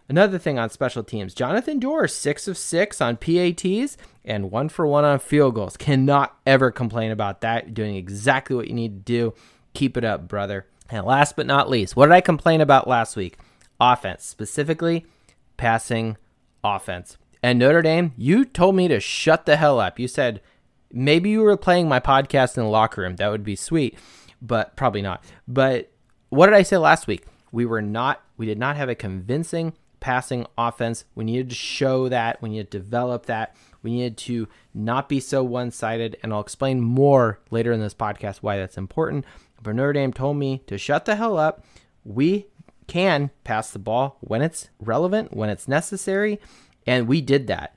Another 0.09 0.39
thing 0.39 0.59
on 0.59 0.71
special 0.71 1.05
teams, 1.05 1.35
Jonathan 1.35 1.79
Doerer, 1.79 2.11
six 2.11 2.49
of 2.49 2.57
six 2.57 3.01
on 3.01 3.19
PATs 3.19 3.99
and 4.25 4.51
one 4.51 4.71
for 4.71 4.87
one 4.87 5.05
on 5.05 5.19
field 5.19 5.55
goals. 5.55 5.77
Cannot 5.77 6.35
ever 6.47 6.71
complain 6.71 7.11
about 7.11 7.43
that. 7.43 7.67
You're 7.67 7.75
doing 7.75 7.97
exactly 7.97 8.57
what 8.57 8.69
you 8.69 8.75
need 8.75 9.05
to 9.05 9.13
do. 9.13 9.35
Keep 9.75 9.99
it 9.99 10.05
up, 10.05 10.27
brother. 10.27 10.67
And 10.89 11.05
last 11.05 11.37
but 11.37 11.47
not 11.47 11.69
least, 11.69 11.95
what 11.95 12.07
did 12.07 12.15
I 12.15 12.23
complain 12.23 12.63
about 12.63 12.89
last 12.89 13.17
week? 13.17 13.37
Offense, 13.79 14.25
specifically 14.25 15.05
passing 15.59 16.17
offense. 16.65 17.19
And 17.43 17.59
Notre 17.59 17.83
Dame, 17.83 18.15
you 18.17 18.47
told 18.47 18.75
me 18.75 18.89
to 18.89 19.01
shut 19.01 19.45
the 19.45 19.57
hell 19.57 19.79
up. 19.79 19.99
You 19.99 20.09
said 20.09 20.41
maybe 20.91 21.29
you 21.29 21.43
were 21.43 21.57
playing 21.59 21.87
my 21.87 22.01
podcast 22.01 22.57
in 22.57 22.65
the 22.65 22.71
locker 22.71 23.03
room. 23.03 23.17
That 23.17 23.31
would 23.31 23.45
be 23.45 23.57
sweet, 23.57 23.99
but 24.41 24.75
probably 24.75 25.03
not. 25.03 25.23
But 25.47 25.93
what 26.31 26.47
did 26.47 26.55
I 26.55 26.63
say 26.63 26.79
last 26.79 27.07
week? 27.07 27.27
We 27.53 27.67
were 27.67 27.83
not, 27.83 28.23
we 28.39 28.47
did 28.47 28.59
not 28.59 28.77
have 28.77 28.89
a 28.89 28.95
convincing 28.95 29.75
passing 30.01 30.47
offense. 30.57 31.05
We 31.15 31.25
needed 31.25 31.51
to 31.51 31.55
show 31.55 32.09
that. 32.09 32.41
We 32.43 32.51
needed 32.51 32.71
to 32.71 32.79
develop 32.79 33.27
that. 33.27 33.55
We 33.83 33.93
needed 33.93 34.17
to 34.19 34.49
not 34.75 35.09
be 35.09 35.21
so 35.21 35.43
one 35.43 35.71
sided. 35.71 36.17
And 36.23 36.33
I'll 36.33 36.41
explain 36.41 36.81
more 36.81 37.41
later 37.51 37.73
in 37.73 37.81
this 37.81 37.95
podcast 37.95 38.39
why 38.39 38.57
that's 38.57 38.79
important. 38.79 39.25
But 39.63 39.75
Notre 39.75 39.93
Dame 39.93 40.13
told 40.13 40.37
me 40.37 40.63
to 40.67 40.79
shut 40.79 41.05
the 41.05 41.17
hell 41.17 41.37
up. 41.37 41.65
We 42.05 42.47
can 42.87 43.31
pass 43.45 43.71
the 43.71 43.79
ball 43.79 44.17
when 44.21 44.43
it's 44.43 44.71
relevant, 44.81 45.37
when 45.37 45.51
it's 45.51 45.69
necessary. 45.69 46.41
And 46.87 47.07
we 47.07 47.21
did 47.21 47.47
that. 47.49 47.77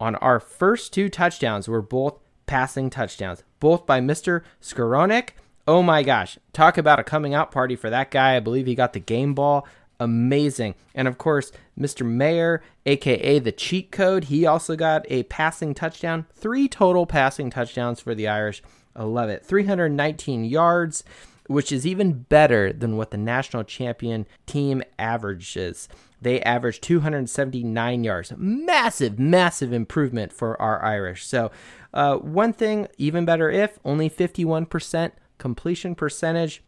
On 0.00 0.16
our 0.16 0.40
first 0.40 0.92
two 0.92 1.08
touchdowns 1.08 1.68
were 1.68 1.82
both 1.82 2.18
passing 2.46 2.90
touchdowns, 2.90 3.42
both 3.60 3.86
by 3.86 4.00
Mr. 4.00 4.42
Skowronek. 4.60 5.30
Oh 5.66 5.82
my 5.82 6.02
gosh, 6.02 6.38
talk 6.52 6.76
about 6.76 6.98
a 6.98 7.04
coming 7.04 7.32
out 7.32 7.50
party 7.50 7.76
for 7.76 7.88
that 7.88 8.10
guy. 8.10 8.36
I 8.36 8.40
believe 8.40 8.66
he 8.66 8.74
got 8.74 8.92
the 8.92 9.00
game 9.00 9.34
ball 9.34 9.66
amazing. 10.00 10.74
And 10.94 11.08
of 11.08 11.18
course, 11.18 11.52
Mr. 11.78 12.06
Mayer, 12.06 12.62
aka 12.86 13.38
the 13.38 13.52
cheat 13.52 13.90
code, 13.90 14.24
he 14.24 14.46
also 14.46 14.76
got 14.76 15.04
a 15.08 15.24
passing 15.24 15.74
touchdown. 15.74 16.26
Three 16.34 16.68
total 16.68 17.06
passing 17.06 17.50
touchdowns 17.50 18.00
for 18.00 18.14
the 18.14 18.28
Irish. 18.28 18.62
I 18.96 19.04
love 19.04 19.28
it. 19.28 19.44
319 19.44 20.44
yards, 20.44 21.04
which 21.46 21.72
is 21.72 21.86
even 21.86 22.24
better 22.24 22.72
than 22.72 22.96
what 22.96 23.10
the 23.10 23.18
national 23.18 23.64
champion 23.64 24.26
team 24.46 24.82
averages. 24.98 25.88
They 26.20 26.40
average 26.40 26.80
279 26.80 28.04
yards. 28.04 28.32
Massive, 28.36 29.18
massive 29.18 29.72
improvement 29.72 30.32
for 30.32 30.60
our 30.60 30.82
Irish. 30.82 31.26
So, 31.26 31.50
uh, 31.92 32.16
one 32.16 32.52
thing, 32.52 32.88
even 32.96 33.24
better 33.24 33.50
if 33.50 33.78
only 33.84 34.08
51% 34.08 35.12
completion 35.38 35.94
percentage. 35.94 36.62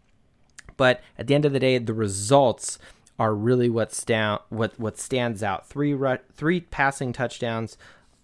But 0.76 1.02
at 1.18 1.26
the 1.26 1.34
end 1.34 1.46
of 1.46 1.52
the 1.52 1.60
day, 1.60 1.78
the 1.78 1.94
results 1.94 2.78
are 3.18 3.34
really 3.34 3.68
what 3.68 3.92
stand 3.92 4.40
what 4.48 4.78
what 4.78 4.98
stands 4.98 5.42
out. 5.42 5.66
Three 5.66 5.96
three 6.34 6.60
passing 6.60 7.12
touchdowns, 7.12 7.76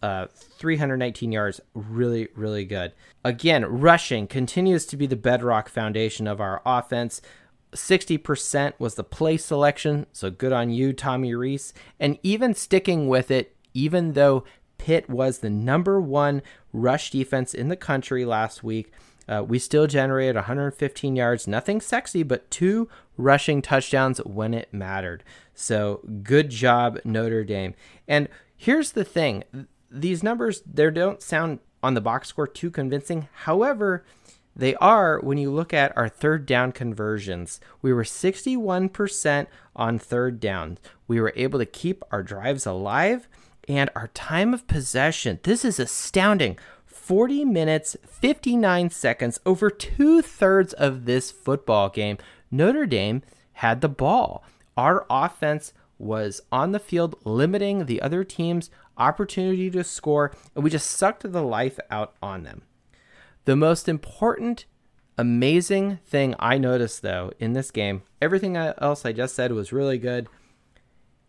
uh, 0.02 0.26
319 0.34 1.32
yards, 1.32 1.60
really 1.74 2.28
really 2.34 2.64
good. 2.64 2.92
Again, 3.24 3.64
rushing 3.64 4.26
continues 4.26 4.86
to 4.86 4.96
be 4.96 5.06
the 5.06 5.16
bedrock 5.16 5.68
foundation 5.68 6.26
of 6.26 6.40
our 6.40 6.60
offense. 6.64 7.20
60% 7.72 8.74
was 8.78 8.96
the 8.96 9.04
play 9.04 9.38
selection, 9.38 10.04
so 10.12 10.30
good 10.30 10.52
on 10.52 10.68
you, 10.68 10.92
Tommy 10.92 11.34
Rees. 11.34 11.72
And 11.98 12.18
even 12.22 12.52
sticking 12.52 13.08
with 13.08 13.30
it, 13.30 13.56
even 13.72 14.12
though 14.12 14.44
Pitt 14.76 15.08
was 15.08 15.38
the 15.38 15.48
number 15.48 15.98
one 15.98 16.42
rush 16.74 17.10
defense 17.10 17.54
in 17.54 17.68
the 17.68 17.76
country 17.76 18.26
last 18.26 18.62
week, 18.62 18.92
uh, 19.28 19.42
we 19.46 19.58
still 19.58 19.86
generated 19.86 20.34
115 20.34 21.16
yards, 21.16 21.46
nothing 21.46 21.80
sexy, 21.80 22.22
but 22.22 22.50
two 22.50 22.88
rushing 23.16 23.62
touchdowns 23.62 24.18
when 24.18 24.54
it 24.54 24.72
mattered. 24.72 25.22
So 25.54 26.00
good 26.22 26.50
job, 26.50 26.98
Notre 27.04 27.44
Dame. 27.44 27.74
And 28.08 28.28
here's 28.56 28.92
the 28.92 29.04
thing 29.04 29.44
these 29.90 30.22
numbers, 30.22 30.62
they 30.62 30.90
don't 30.90 31.22
sound 31.22 31.60
on 31.82 31.94
the 31.94 32.00
box 32.00 32.28
score 32.28 32.46
too 32.46 32.70
convincing. 32.70 33.28
However, 33.32 34.04
they 34.54 34.74
are 34.76 35.18
when 35.20 35.38
you 35.38 35.50
look 35.50 35.72
at 35.72 35.96
our 35.96 36.08
third 36.08 36.46
down 36.46 36.72
conversions. 36.72 37.60
We 37.80 37.92
were 37.92 38.04
61% 38.04 39.46
on 39.74 39.98
third 39.98 40.40
down. 40.40 40.78
We 41.08 41.20
were 41.20 41.32
able 41.36 41.58
to 41.58 41.66
keep 41.66 42.02
our 42.10 42.22
drives 42.22 42.66
alive 42.66 43.28
and 43.68 43.90
our 43.94 44.08
time 44.08 44.52
of 44.52 44.66
possession. 44.66 45.40
This 45.42 45.64
is 45.64 45.78
astounding. 45.78 46.58
40 46.86 47.44
minutes, 47.44 47.96
59 48.06 48.90
seconds, 48.90 49.40
over 49.44 49.70
two 49.70 50.22
thirds 50.22 50.72
of 50.72 51.04
this 51.04 51.30
football 51.30 51.88
game, 51.88 52.16
Notre 52.52 52.86
Dame 52.86 53.22
had 53.54 53.80
the 53.80 53.88
ball. 53.88 54.44
Our 54.76 55.06
offense 55.10 55.72
was 55.98 56.40
on 56.52 56.72
the 56.72 56.78
field, 56.78 57.16
limiting 57.24 57.86
the 57.86 58.02
other 58.02 58.22
team's 58.22 58.70
opportunity 58.98 59.70
to 59.70 59.82
score, 59.82 60.32
and 60.54 60.62
we 60.62 60.70
just 60.70 60.90
sucked 60.90 61.30
the 61.30 61.42
life 61.42 61.80
out 61.90 62.14
on 62.22 62.42
them. 62.42 62.62
The 63.44 63.56
most 63.56 63.88
important, 63.88 64.66
amazing 65.16 65.98
thing 66.06 66.34
I 66.38 66.58
noticed, 66.58 67.02
though, 67.02 67.32
in 67.38 67.54
this 67.54 67.70
game, 67.70 68.02
everything 68.20 68.56
else 68.56 69.04
I 69.04 69.12
just 69.12 69.34
said 69.34 69.52
was 69.52 69.72
really 69.72 69.98
good. 69.98 70.28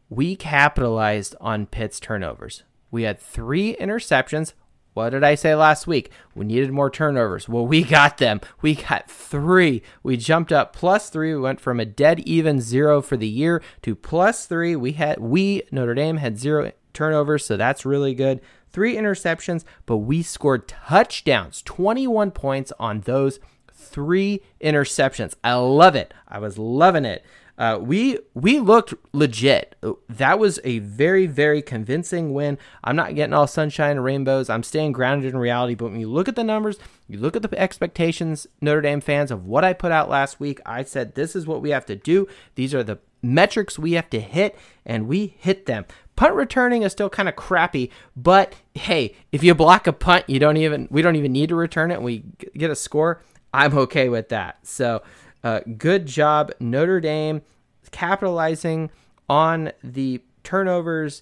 We 0.09 0.35
capitalized 0.35 1.35
on 1.41 1.65
Pitt's 1.65 1.99
turnovers. 1.99 2.63
We 2.91 3.03
had 3.03 3.19
three 3.19 3.75
interceptions, 3.77 4.53
what 4.93 5.09
did 5.09 5.23
I 5.23 5.35
say 5.35 5.55
last 5.55 5.87
week? 5.87 6.11
We 6.35 6.45
needed 6.45 6.71
more 6.71 6.89
turnovers. 6.89 7.49
Well, 7.49 7.65
we 7.65 7.83
got 7.83 8.17
them. 8.17 8.41
We 8.61 8.75
got 8.75 9.09
three. 9.09 9.81
We 10.03 10.17
jumped 10.17 10.51
up 10.51 10.73
plus 10.73 11.09
three. 11.09 11.33
We 11.33 11.41
went 11.41 11.59
from 11.59 11.79
a 11.79 11.85
dead 11.85 12.19
even 12.21 12.61
zero 12.61 13.01
for 13.01 13.17
the 13.17 13.27
year 13.27 13.61
to 13.81 13.95
plus 13.95 14.45
three. 14.45 14.75
We 14.75 14.93
had 14.93 15.19
we 15.19 15.63
Notre 15.71 15.95
Dame 15.95 16.17
had 16.17 16.37
zero 16.37 16.71
turnovers, 16.93 17.45
so 17.45 17.57
that's 17.57 17.85
really 17.85 18.13
good. 18.13 18.39
Three 18.69 18.95
interceptions, 18.95 19.63
but 19.85 19.97
we 19.97 20.23
scored 20.23 20.67
touchdowns, 20.67 21.61
21 21.61 22.31
points 22.31 22.73
on 22.79 23.01
those 23.01 23.39
three 23.71 24.41
interceptions. 24.61 25.35
I 25.43 25.53
love 25.55 25.95
it. 25.95 26.13
I 26.27 26.39
was 26.39 26.57
loving 26.57 27.05
it. 27.05 27.23
Uh, 27.57 27.77
we 27.79 28.17
we 28.33 28.59
looked 28.59 28.95
legit. 29.11 29.75
That 30.09 30.39
was 30.39 30.59
a 30.63 30.79
very 30.79 31.27
very 31.27 31.61
convincing 31.61 32.33
win. 32.33 32.57
I'm 32.83 32.95
not 32.95 33.13
getting 33.13 33.33
all 33.33 33.45
sunshine 33.45 33.91
and 33.91 34.03
rainbows. 34.03 34.49
I'm 34.49 34.63
staying 34.63 34.93
grounded 34.93 35.33
in 35.33 35.37
reality. 35.37 35.75
But 35.75 35.91
when 35.91 35.99
you 35.99 36.09
look 36.09 36.27
at 36.27 36.35
the 36.35 36.43
numbers, 36.43 36.77
you 37.07 37.19
look 37.19 37.35
at 37.35 37.43
the 37.43 37.59
expectations, 37.59 38.47
Notre 38.59 38.81
Dame 38.81 39.01
fans 39.01 39.29
of 39.29 39.45
what 39.45 39.63
I 39.63 39.73
put 39.73 39.91
out 39.91 40.09
last 40.09 40.39
week. 40.39 40.61
I 40.65 40.83
said 40.83 41.13
this 41.13 41.35
is 41.35 41.45
what 41.45 41.61
we 41.61 41.69
have 41.69 41.85
to 41.85 41.95
do. 41.95 42.27
These 42.55 42.73
are 42.73 42.83
the 42.83 42.99
metrics 43.21 43.77
we 43.77 43.93
have 43.93 44.09
to 44.09 44.19
hit, 44.19 44.57
and 44.85 45.07
we 45.07 45.35
hit 45.37 45.67
them. 45.67 45.85
Punt 46.15 46.33
returning 46.33 46.81
is 46.81 46.91
still 46.91 47.09
kind 47.09 47.29
of 47.29 47.35
crappy, 47.35 47.91
but 48.15 48.55
hey, 48.73 49.15
if 49.31 49.43
you 49.43 49.53
block 49.53 49.85
a 49.85 49.93
punt, 49.93 50.27
you 50.27 50.39
don't 50.39 50.57
even 50.57 50.87
we 50.89 51.03
don't 51.03 51.15
even 51.15 51.31
need 51.31 51.49
to 51.49 51.55
return 51.55 51.91
it. 51.91 52.01
we 52.01 52.23
get 52.57 52.71
a 52.71 52.75
score. 52.75 53.21
I'm 53.53 53.77
okay 53.77 54.09
with 54.09 54.29
that. 54.29 54.57
So. 54.65 55.03
Uh, 55.43 55.59
good 55.77 56.05
job, 56.05 56.51
Notre 56.59 57.01
Dame, 57.01 57.41
capitalizing 57.91 58.89
on 59.29 59.71
the 59.83 60.21
turnovers, 60.43 61.21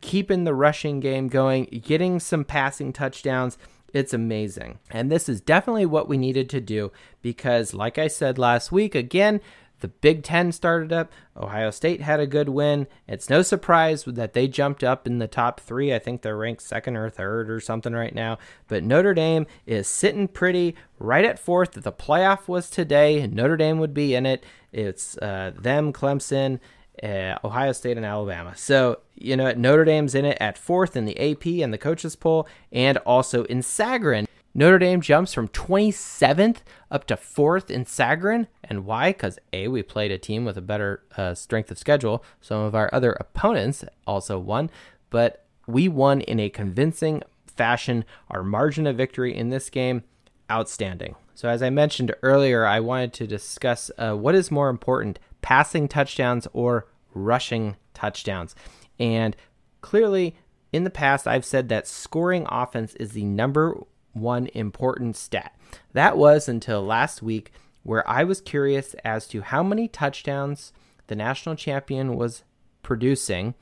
keeping 0.00 0.44
the 0.44 0.54
rushing 0.54 1.00
game 1.00 1.28
going, 1.28 1.64
getting 1.84 2.20
some 2.20 2.44
passing 2.44 2.92
touchdowns. 2.92 3.56
It's 3.92 4.14
amazing. 4.14 4.78
And 4.90 5.10
this 5.10 5.28
is 5.28 5.40
definitely 5.40 5.86
what 5.86 6.08
we 6.08 6.16
needed 6.16 6.48
to 6.50 6.60
do 6.60 6.92
because, 7.20 7.74
like 7.74 7.98
I 7.98 8.08
said 8.08 8.38
last 8.38 8.72
week, 8.72 8.94
again, 8.94 9.40
the 9.82 9.88
Big 9.88 10.22
Ten 10.22 10.52
started 10.52 10.92
up. 10.92 11.12
Ohio 11.36 11.70
State 11.70 12.00
had 12.00 12.20
a 12.20 12.26
good 12.26 12.48
win. 12.48 12.86
It's 13.06 13.28
no 13.28 13.42
surprise 13.42 14.04
that 14.04 14.32
they 14.32 14.48
jumped 14.48 14.82
up 14.82 15.06
in 15.06 15.18
the 15.18 15.28
top 15.28 15.60
three. 15.60 15.92
I 15.92 15.98
think 15.98 16.22
they're 16.22 16.36
ranked 16.36 16.62
second 16.62 16.96
or 16.96 17.10
third 17.10 17.50
or 17.50 17.60
something 17.60 17.92
right 17.92 18.14
now. 18.14 18.38
But 18.68 18.84
Notre 18.84 19.12
Dame 19.12 19.46
is 19.66 19.88
sitting 19.88 20.28
pretty 20.28 20.76
right 20.98 21.24
at 21.24 21.38
fourth. 21.38 21.76
If 21.76 21.82
the 21.82 21.92
playoff 21.92 22.48
was 22.48 22.70
today, 22.70 23.26
Notre 23.26 23.56
Dame 23.56 23.78
would 23.78 23.92
be 23.92 24.14
in 24.14 24.24
it. 24.24 24.44
It's 24.72 25.18
uh, 25.18 25.52
them, 25.58 25.92
Clemson, 25.92 26.60
uh, 27.02 27.36
Ohio 27.44 27.72
State, 27.72 27.96
and 27.96 28.06
Alabama. 28.06 28.56
So, 28.56 29.00
you 29.16 29.36
know, 29.36 29.52
Notre 29.52 29.84
Dame's 29.84 30.14
in 30.14 30.24
it 30.24 30.38
at 30.40 30.56
fourth 30.56 30.96
in 30.96 31.04
the 31.04 31.18
AP 31.18 31.46
and 31.62 31.72
the 31.72 31.78
coaches 31.78 32.16
poll, 32.16 32.48
and 32.70 32.98
also 32.98 33.44
in 33.44 33.60
Sagarin. 33.60 34.26
Notre 34.54 34.78
Dame 34.78 35.00
jumps 35.00 35.32
from 35.32 35.48
27th 35.48 36.58
up 36.90 37.06
to 37.06 37.16
4th 37.16 37.70
in 37.70 37.84
Sagarin. 37.84 38.48
And 38.62 38.84
why? 38.84 39.10
Because 39.10 39.38
A, 39.52 39.68
we 39.68 39.82
played 39.82 40.10
a 40.10 40.18
team 40.18 40.44
with 40.44 40.58
a 40.58 40.62
better 40.62 41.02
uh, 41.16 41.34
strength 41.34 41.70
of 41.70 41.78
schedule. 41.78 42.22
Some 42.40 42.60
of 42.60 42.74
our 42.74 42.90
other 42.92 43.12
opponents 43.12 43.84
also 44.06 44.38
won, 44.38 44.70
but 45.08 45.46
we 45.66 45.88
won 45.88 46.20
in 46.20 46.38
a 46.38 46.50
convincing 46.50 47.22
fashion. 47.46 48.04
Our 48.30 48.42
margin 48.42 48.86
of 48.86 48.96
victory 48.96 49.34
in 49.34 49.48
this 49.48 49.70
game, 49.70 50.04
outstanding. 50.50 51.16
So, 51.34 51.48
as 51.48 51.62
I 51.62 51.70
mentioned 51.70 52.14
earlier, 52.22 52.66
I 52.66 52.80
wanted 52.80 53.14
to 53.14 53.26
discuss 53.26 53.90
uh, 53.96 54.14
what 54.14 54.34
is 54.34 54.50
more 54.50 54.68
important 54.68 55.18
passing 55.40 55.88
touchdowns 55.88 56.46
or 56.52 56.86
rushing 57.14 57.76
touchdowns. 57.94 58.54
And 58.98 59.34
clearly, 59.80 60.36
in 60.72 60.84
the 60.84 60.90
past, 60.90 61.26
I've 61.26 61.44
said 61.44 61.68
that 61.68 61.86
scoring 61.86 62.46
offense 62.50 62.94
is 62.94 63.12
the 63.12 63.24
number 63.24 63.78
one 64.12 64.48
important 64.54 65.16
stat. 65.16 65.56
That 65.92 66.16
was 66.16 66.48
until 66.48 66.82
last 66.84 67.22
week, 67.22 67.52
where 67.82 68.08
I 68.08 68.24
was 68.24 68.40
curious 68.40 68.94
as 69.04 69.26
to 69.28 69.42
how 69.42 69.62
many 69.62 69.88
touchdowns 69.88 70.72
the 71.08 71.16
national 71.16 71.56
champion 71.56 72.16
was 72.16 72.44
producing 72.82 73.54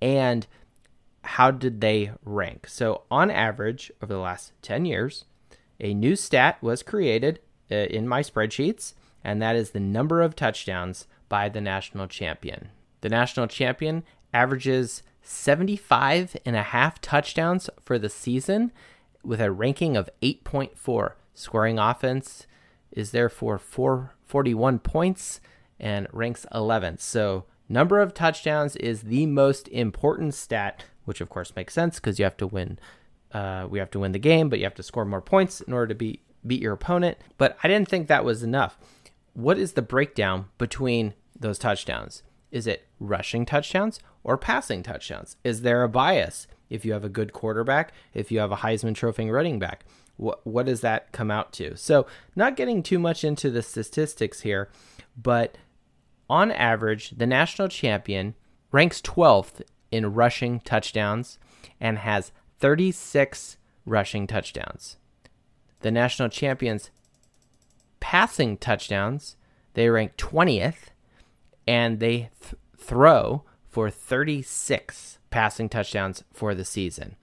and 0.00 0.46
how 1.22 1.50
did 1.50 1.80
they 1.80 2.12
rank. 2.24 2.68
So, 2.68 3.02
on 3.10 3.30
average, 3.30 3.90
over 4.02 4.12
the 4.12 4.20
last 4.20 4.52
10 4.62 4.84
years, 4.84 5.24
a 5.80 5.92
new 5.92 6.16
stat 6.16 6.58
was 6.62 6.82
created 6.82 7.40
uh, 7.70 7.74
in 7.74 8.08
my 8.08 8.22
spreadsheets, 8.22 8.94
and 9.24 9.42
that 9.42 9.56
is 9.56 9.70
the 9.70 9.80
number 9.80 10.22
of 10.22 10.36
touchdowns 10.36 11.06
by 11.28 11.48
the 11.48 11.60
national 11.60 12.06
champion. 12.06 12.68
The 13.00 13.08
national 13.08 13.48
champion 13.48 14.04
averages 14.32 15.02
75 15.22 16.36
and 16.44 16.54
a 16.54 16.62
half 16.62 17.00
touchdowns 17.00 17.68
for 17.80 17.98
the 17.98 18.08
season 18.08 18.72
with 19.26 19.40
a 19.40 19.50
ranking 19.50 19.96
of 19.96 20.08
8.4. 20.22 21.12
Scoring 21.34 21.78
offense 21.78 22.46
is 22.92 23.10
therefore 23.10 23.58
441 23.58 24.78
points 24.78 25.40
and 25.78 26.06
ranks 26.12 26.46
11th. 26.52 27.00
So, 27.00 27.44
number 27.68 28.00
of 28.00 28.14
touchdowns 28.14 28.76
is 28.76 29.02
the 29.02 29.26
most 29.26 29.68
important 29.68 30.34
stat, 30.34 30.84
which 31.04 31.20
of 31.20 31.28
course 31.28 31.54
makes 31.54 31.74
sense 31.74 31.96
because 31.96 32.18
you 32.18 32.24
have 32.24 32.36
to 32.38 32.46
win. 32.46 32.78
Uh, 33.32 33.66
we 33.68 33.78
have 33.78 33.90
to 33.90 34.00
win 34.00 34.12
the 34.12 34.18
game, 34.18 34.48
but 34.48 34.58
you 34.58 34.64
have 34.64 34.74
to 34.76 34.82
score 34.82 35.04
more 35.04 35.20
points 35.20 35.60
in 35.60 35.72
order 35.72 35.88
to 35.88 35.94
beat 35.94 36.22
beat 36.46 36.62
your 36.62 36.72
opponent. 36.72 37.18
But 37.38 37.58
I 37.62 37.68
didn't 37.68 37.88
think 37.88 38.06
that 38.06 38.24
was 38.24 38.42
enough. 38.42 38.78
What 39.34 39.58
is 39.58 39.72
the 39.72 39.82
breakdown 39.82 40.46
between 40.58 41.14
those 41.38 41.58
touchdowns? 41.58 42.22
Is 42.50 42.66
it 42.66 42.86
rushing 43.00 43.44
touchdowns 43.44 43.98
or 44.22 44.38
passing 44.38 44.82
touchdowns? 44.82 45.36
Is 45.44 45.62
there 45.62 45.82
a 45.82 45.88
bias 45.88 46.46
if 46.70 46.84
you 46.84 46.92
have 46.92 47.04
a 47.04 47.08
good 47.08 47.32
quarterback, 47.32 47.92
if 48.14 48.30
you 48.30 48.38
have 48.38 48.52
a 48.52 48.56
Heisman 48.56 48.94
Trophy 48.94 49.30
running 49.30 49.58
back? 49.58 49.84
What, 50.16 50.46
what 50.46 50.66
does 50.66 50.80
that 50.80 51.12
come 51.12 51.30
out 51.30 51.52
to? 51.54 51.76
So, 51.76 52.06
not 52.34 52.56
getting 52.56 52.82
too 52.82 52.98
much 52.98 53.22
into 53.22 53.50
the 53.50 53.62
statistics 53.62 54.40
here, 54.40 54.70
but 55.16 55.58
on 56.28 56.50
average, 56.50 57.10
the 57.10 57.26
national 57.26 57.68
champion 57.68 58.34
ranks 58.72 59.00
12th 59.02 59.62
in 59.90 60.14
rushing 60.14 60.60
touchdowns 60.60 61.38
and 61.80 61.98
has 61.98 62.32
36 62.58 63.58
rushing 63.84 64.26
touchdowns. 64.26 64.96
The 65.80 65.90
national 65.90 66.30
champions 66.30 66.90
passing 68.00 68.56
touchdowns, 68.56 69.36
they 69.74 69.88
rank 69.88 70.16
20th 70.16 70.90
and 71.66 72.00
they 72.00 72.30
th- 72.40 72.54
throw 72.76 73.44
for 73.68 73.90
36 73.90 75.15
passing 75.30 75.68
touchdowns 75.68 76.24
for 76.32 76.54
the 76.54 76.64
season. 76.64 77.16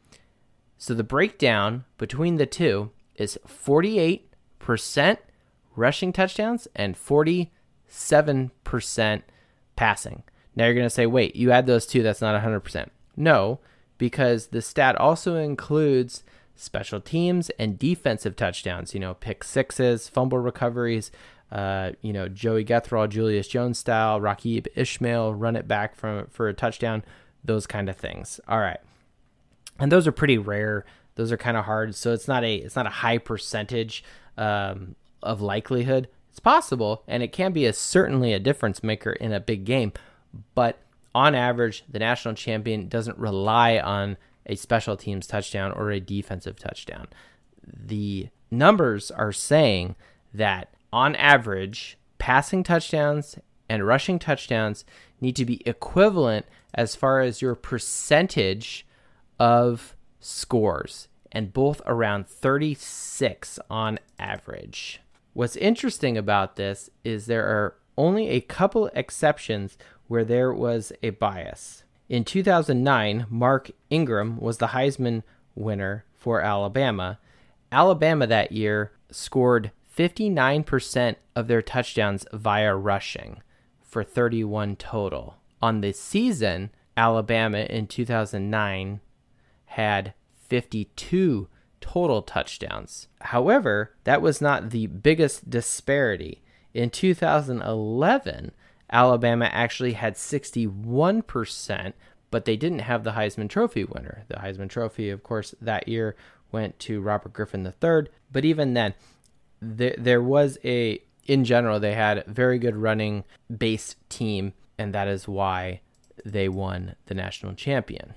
So 0.77 0.93
the 0.93 1.03
breakdown 1.03 1.85
between 1.97 2.35
the 2.35 2.45
two 2.45 2.91
is 3.15 3.39
48% 3.47 5.17
rushing 5.75 6.13
touchdowns 6.13 6.67
and 6.75 6.95
47% 6.95 7.49
passing. 9.75 10.23
Now 10.55 10.65
you're 10.65 10.73
going 10.73 10.85
to 10.85 10.89
say, 10.89 11.05
wait, 11.05 11.35
you 11.35 11.51
add 11.51 11.65
those 11.65 11.85
two, 11.85 12.03
that's 12.03 12.21
not 12.21 12.41
100%. 12.41 12.89
No, 13.15 13.59
because 13.97 14.47
the 14.47 14.61
stat 14.61 14.95
also 14.97 15.35
includes 15.35 16.23
special 16.55 17.01
teams 17.01 17.49
and 17.51 17.79
defensive 17.79 18.35
touchdowns, 18.35 18.93
you 18.93 18.99
know, 18.99 19.13
pick 19.13 19.43
sixes, 19.43 20.07
fumble 20.07 20.39
recoveries, 20.39 21.11
uh, 21.51 21.91
you 22.01 22.13
know, 22.13 22.27
Joey 22.27 22.65
Getherall, 22.65 23.09
Julius 23.09 23.47
Jones 23.47 23.77
style, 23.77 24.19
Raghib 24.19 24.67
Ishmael, 24.75 25.33
run 25.35 25.55
it 25.55 25.67
back 25.67 25.95
from 25.95 26.27
for 26.27 26.47
a 26.47 26.53
touchdown, 26.53 27.03
those 27.43 27.67
kind 27.67 27.89
of 27.89 27.97
things. 27.97 28.39
All 28.47 28.59
right. 28.59 28.79
And 29.79 29.91
those 29.91 30.07
are 30.07 30.11
pretty 30.11 30.37
rare. 30.37 30.85
Those 31.15 31.31
are 31.31 31.37
kind 31.37 31.57
of 31.57 31.65
hard. 31.65 31.95
So 31.95 32.13
it's 32.13 32.27
not 32.27 32.43
a 32.43 32.55
it's 32.55 32.75
not 32.75 32.87
a 32.87 32.91
high 32.91 33.17
percentage 33.17 34.03
um, 34.37 34.95
of 35.21 35.41
likelihood. 35.41 36.07
It's 36.29 36.39
possible, 36.39 37.03
and 37.07 37.21
it 37.21 37.31
can 37.31 37.53
be 37.53 37.65
a 37.65 37.73
certainly 37.73 38.33
a 38.33 38.39
difference 38.39 38.81
maker 38.81 39.11
in 39.11 39.31
a 39.31 39.39
big 39.39 39.65
game. 39.65 39.93
But 40.55 40.79
on 41.13 41.35
average, 41.35 41.83
the 41.87 41.99
national 41.99 42.33
champion 42.33 42.87
doesn't 42.87 43.19
rely 43.19 43.77
on 43.77 44.17
a 44.45 44.55
special 44.55 44.97
teams 44.97 45.27
touchdown 45.27 45.71
or 45.71 45.91
a 45.91 45.99
defensive 45.99 46.57
touchdown. 46.57 47.07
The 47.65 48.29
numbers 48.49 49.11
are 49.11 49.31
saying 49.31 49.95
that 50.33 50.73
on 50.91 51.15
average, 51.15 51.97
passing 52.17 52.63
touchdowns 52.63 53.37
and 53.69 53.85
rushing 53.85 54.19
touchdowns 54.19 54.85
need 55.21 55.35
to 55.35 55.45
be 55.45 55.61
equivalent 55.67 56.45
as 56.73 56.95
far 56.95 57.21
as 57.21 57.41
your 57.41 57.55
percentage 57.55 58.85
of 59.39 59.95
scores, 60.19 61.07
and 61.31 61.53
both 61.53 61.81
around 61.85 62.27
36 62.27 63.59
on 63.69 63.99
average. 64.19 65.01
What's 65.33 65.55
interesting 65.55 66.17
about 66.17 66.55
this 66.55 66.89
is 67.03 67.25
there 67.25 67.45
are 67.45 67.75
only 67.97 68.29
a 68.29 68.41
couple 68.41 68.87
exceptions 68.93 69.77
where 70.07 70.23
there 70.23 70.53
was 70.53 70.91
a 71.01 71.11
bias. 71.11 71.83
In 72.09 72.23
2009, 72.23 73.25
Mark 73.29 73.71
Ingram 73.89 74.37
was 74.39 74.57
the 74.57 74.67
Heisman 74.67 75.23
winner 75.55 76.05
for 76.13 76.41
Alabama. 76.41 77.19
Alabama 77.71 78.27
that 78.27 78.51
year 78.51 78.91
scored 79.09 79.71
59% 79.95 81.15
of 81.35 81.47
their 81.47 81.61
touchdowns 81.61 82.25
via 82.31 82.75
rushing 82.75 83.41
for 83.81 84.03
31 84.03 84.75
total. 84.75 85.37
On 85.63 85.79
the 85.79 85.93
season, 85.93 86.71
Alabama 86.97 87.59
in 87.59 87.87
2009 87.87 88.99
had 89.67 90.13
52 90.35 91.47
total 91.79 92.21
touchdowns. 92.21 93.07
However, 93.21 93.95
that 94.03 94.21
was 94.21 94.41
not 94.41 94.71
the 94.71 94.87
biggest 94.87 95.49
disparity. 95.49 96.43
In 96.73 96.89
2011, 96.89 98.51
Alabama 98.91 99.45
actually 99.53 99.93
had 99.93 100.15
61%, 100.15 101.93
but 102.29 102.43
they 102.43 102.57
didn't 102.57 102.79
have 102.79 103.05
the 103.05 103.11
Heisman 103.11 103.47
Trophy 103.47 103.85
winner. 103.85 104.25
The 104.27 104.35
Heisman 104.35 104.69
Trophy, 104.69 105.09
of 105.11 105.23
course, 105.23 105.55
that 105.61 105.87
year 105.87 106.17
went 106.51 106.77
to 106.79 106.99
Robert 106.99 107.31
Griffin 107.31 107.65
III. 107.65 108.09
But 108.29 108.43
even 108.43 108.73
then, 108.73 108.95
there, 109.61 109.95
there 109.97 110.21
was 110.21 110.57
a, 110.65 111.01
in 111.25 111.45
general, 111.45 111.79
they 111.79 111.93
had 111.93 112.17
a 112.17 112.25
very 112.29 112.59
good 112.59 112.75
running 112.75 113.23
based 113.49 113.95
team, 114.09 114.51
and 114.77 114.93
that 114.93 115.07
is 115.07 115.27
why 115.27 115.81
they 116.25 116.49
won 116.49 116.95
the 117.05 117.13
national 117.13 117.53
champion. 117.53 118.13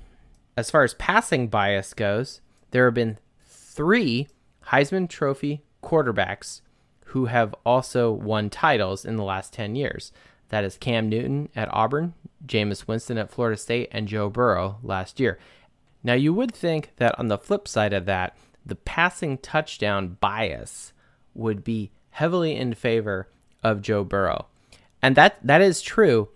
As 0.56 0.70
far 0.70 0.84
as 0.84 0.94
passing 0.94 1.48
bias 1.48 1.94
goes, 1.94 2.40
there 2.70 2.84
have 2.86 2.94
been 2.94 3.18
three 3.44 4.28
Heisman 4.66 5.08
Trophy 5.08 5.62
quarterbacks 5.82 6.62
who 7.06 7.26
have 7.26 7.54
also 7.64 8.10
won 8.10 8.50
titles 8.50 9.04
in 9.04 9.16
the 9.16 9.22
last 9.22 9.52
10 9.52 9.76
years. 9.76 10.12
That 10.48 10.64
is 10.64 10.76
Cam 10.76 11.08
Newton 11.08 11.48
at 11.54 11.72
Auburn, 11.72 12.14
Jameis 12.46 12.86
Winston 12.86 13.18
at 13.18 13.30
Florida 13.30 13.56
State, 13.56 13.88
and 13.92 14.08
Joe 14.08 14.28
Burrow 14.28 14.78
last 14.82 15.20
year. 15.20 15.38
Now, 16.02 16.14
you 16.14 16.32
would 16.34 16.54
think 16.54 16.92
that 16.96 17.18
on 17.18 17.28
the 17.28 17.38
flip 17.38 17.66
side 17.66 17.92
of 17.92 18.06
that, 18.06 18.36
the 18.64 18.76
passing 18.76 19.38
touchdown 19.38 20.16
bias 20.20 20.92
would 21.34 21.62
be 21.64 21.90
heavily 22.10 22.56
in 22.56 22.74
favor 22.74 23.28
of 23.62 23.82
Joe 23.82 24.04
Burrow. 24.04 24.46
And 25.02 25.16
that 25.16 25.38
that 25.46 25.60
is 25.60 25.82
true 25.82 26.28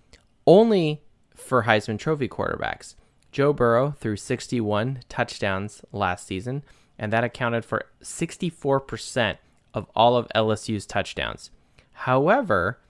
only 0.51 1.01
for 1.33 1.63
Heisman 1.63 1.97
Trophy 1.97 2.29
quarterbacks. 2.29 2.97
Joe 3.31 3.53
Burrow 3.53 3.93
threw 3.93 4.17
61 4.17 4.99
touchdowns 5.09 5.83
last 5.93 6.27
season, 6.27 6.65
and 6.99 7.13
that 7.13 7.23
accounted 7.23 7.65
for 7.65 7.87
64% 8.03 9.37
of 9.73 9.87
all 9.95 10.17
of 10.17 10.27
LSU's 10.35 10.87
touchdowns. 10.87 11.53
However, 11.93 12.81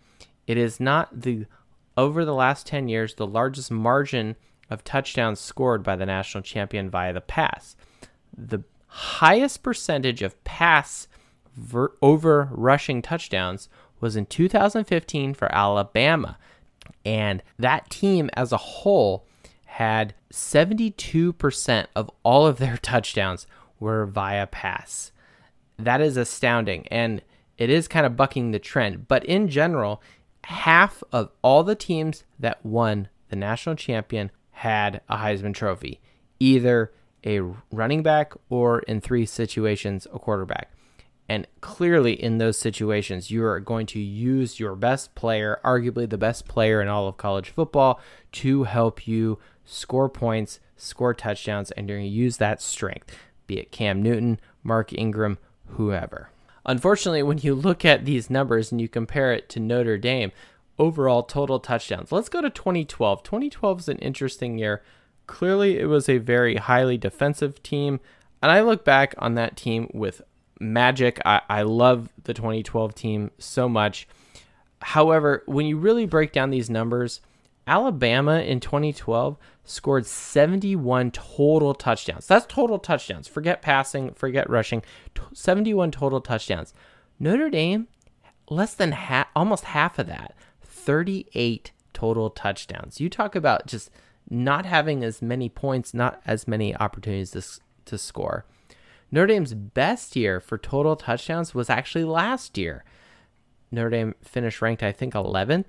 it 0.46 0.56
is 0.56 0.80
not 0.80 1.20
the 1.20 1.44
over 1.98 2.24
the 2.24 2.34
last 2.34 2.66
10 2.66 2.88
years 2.88 3.14
the 3.14 3.26
largest 3.26 3.70
margin 3.70 4.36
of 4.70 4.82
touchdowns 4.82 5.38
scored 5.38 5.82
by 5.82 5.96
the 5.96 6.06
national 6.06 6.42
champion 6.42 6.88
via 6.88 7.12
the 7.12 7.20
pass. 7.20 7.76
The 8.34 8.64
highest 8.86 9.62
percentage 9.62 10.22
of 10.22 10.42
pass 10.44 11.08
ver- 11.54 11.92
over 12.00 12.48
rushing 12.52 13.02
touchdowns 13.02 13.68
was 14.00 14.16
in 14.16 14.24
2015 14.24 15.34
for 15.34 15.54
Alabama. 15.54 16.38
And 17.04 17.42
that 17.58 17.90
team 17.90 18.30
as 18.34 18.52
a 18.52 18.56
whole 18.56 19.26
had 19.66 20.14
72% 20.32 21.86
of 21.94 22.10
all 22.22 22.46
of 22.46 22.58
their 22.58 22.76
touchdowns 22.82 23.46
were 23.78 24.06
via 24.06 24.46
pass. 24.46 25.12
That 25.78 26.00
is 26.00 26.16
astounding. 26.16 26.86
And 26.88 27.22
it 27.56 27.70
is 27.70 27.88
kind 27.88 28.06
of 28.06 28.16
bucking 28.16 28.50
the 28.50 28.58
trend. 28.58 29.08
But 29.08 29.24
in 29.24 29.48
general, 29.48 30.02
half 30.44 31.02
of 31.12 31.30
all 31.42 31.62
the 31.62 31.74
teams 31.74 32.24
that 32.38 32.64
won 32.64 33.08
the 33.28 33.36
national 33.36 33.76
champion 33.76 34.30
had 34.50 35.00
a 35.08 35.16
Heisman 35.18 35.54
Trophy, 35.54 36.00
either 36.38 36.92
a 37.24 37.40
running 37.70 38.02
back 38.02 38.32
or 38.48 38.80
in 38.80 39.00
three 39.00 39.26
situations, 39.26 40.06
a 40.12 40.18
quarterback. 40.18 40.72
And 41.30 41.46
clearly, 41.60 42.20
in 42.20 42.38
those 42.38 42.58
situations, 42.58 43.30
you 43.30 43.44
are 43.44 43.60
going 43.60 43.86
to 43.86 44.00
use 44.00 44.58
your 44.58 44.74
best 44.74 45.14
player, 45.14 45.60
arguably 45.64 46.10
the 46.10 46.18
best 46.18 46.48
player 46.48 46.82
in 46.82 46.88
all 46.88 47.06
of 47.06 47.18
college 47.18 47.50
football, 47.50 48.00
to 48.32 48.64
help 48.64 49.06
you 49.06 49.38
score 49.64 50.08
points, 50.08 50.58
score 50.76 51.14
touchdowns, 51.14 51.70
and 51.70 51.88
you're 51.88 51.98
going 51.98 52.10
to 52.10 52.12
use 52.12 52.38
that 52.38 52.60
strength, 52.60 53.16
be 53.46 53.60
it 53.60 53.70
Cam 53.70 54.02
Newton, 54.02 54.40
Mark 54.64 54.92
Ingram, 54.92 55.38
whoever. 55.66 56.30
Unfortunately, 56.66 57.22
when 57.22 57.38
you 57.38 57.54
look 57.54 57.84
at 57.84 58.04
these 58.04 58.28
numbers 58.28 58.72
and 58.72 58.80
you 58.80 58.88
compare 58.88 59.32
it 59.32 59.48
to 59.50 59.60
Notre 59.60 59.98
Dame, 59.98 60.32
overall 60.80 61.22
total 61.22 61.60
touchdowns, 61.60 62.10
let's 62.10 62.28
go 62.28 62.40
to 62.40 62.50
2012. 62.50 63.22
2012 63.22 63.78
is 63.78 63.88
an 63.88 63.98
interesting 63.98 64.58
year. 64.58 64.82
Clearly, 65.28 65.78
it 65.78 65.86
was 65.86 66.08
a 66.08 66.18
very 66.18 66.56
highly 66.56 66.98
defensive 66.98 67.62
team. 67.62 68.00
And 68.42 68.50
I 68.50 68.62
look 68.62 68.84
back 68.84 69.14
on 69.18 69.34
that 69.34 69.56
team 69.56 69.88
with 69.94 70.22
magic. 70.60 71.20
I, 71.24 71.40
I 71.48 71.62
love 71.62 72.10
the 72.22 72.34
2012 72.34 72.94
team 72.94 73.30
so 73.38 73.68
much. 73.68 74.06
However, 74.82 75.42
when 75.46 75.66
you 75.66 75.76
really 75.76 76.06
break 76.06 76.32
down 76.32 76.50
these 76.50 76.70
numbers, 76.70 77.20
Alabama 77.66 78.40
in 78.40 78.60
2012 78.60 79.36
scored 79.64 80.06
71 80.06 81.10
total 81.10 81.74
touchdowns. 81.74 82.26
That's 82.26 82.46
total 82.46 82.78
touchdowns. 82.78 83.28
Forget 83.28 83.62
passing, 83.62 84.12
forget 84.14 84.48
rushing. 84.48 84.82
71 85.32 85.90
total 85.90 86.20
touchdowns. 86.20 86.74
Notre 87.18 87.50
Dame, 87.50 87.88
less 88.48 88.74
than 88.74 88.92
half, 88.92 89.28
almost 89.36 89.64
half 89.64 89.98
of 89.98 90.06
that, 90.06 90.34
38 90.62 91.72
total 91.92 92.30
touchdowns. 92.30 93.00
You 93.00 93.08
talk 93.08 93.34
about 93.36 93.66
just 93.66 93.90
not 94.28 94.64
having 94.64 95.04
as 95.04 95.20
many 95.20 95.48
points, 95.48 95.92
not 95.92 96.20
as 96.26 96.48
many 96.48 96.74
opportunities 96.76 97.32
to, 97.32 97.44
to 97.84 97.98
score. 97.98 98.46
Notre 99.12 99.26
Dame's 99.26 99.54
best 99.54 100.14
year 100.14 100.40
for 100.40 100.58
total 100.58 100.96
touchdowns 100.96 101.54
was 101.54 101.68
actually 101.70 102.04
last 102.04 102.56
year. 102.56 102.84
Notre 103.72 103.90
Dame 103.90 104.14
finished 104.22 104.62
ranked, 104.62 104.82
I 104.82 104.92
think, 104.92 105.14
11th, 105.14 105.68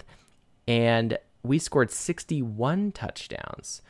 and 0.68 1.18
we 1.44 1.60
scored 1.60 1.92
61 1.92 2.92
touchdowns. 2.92 3.82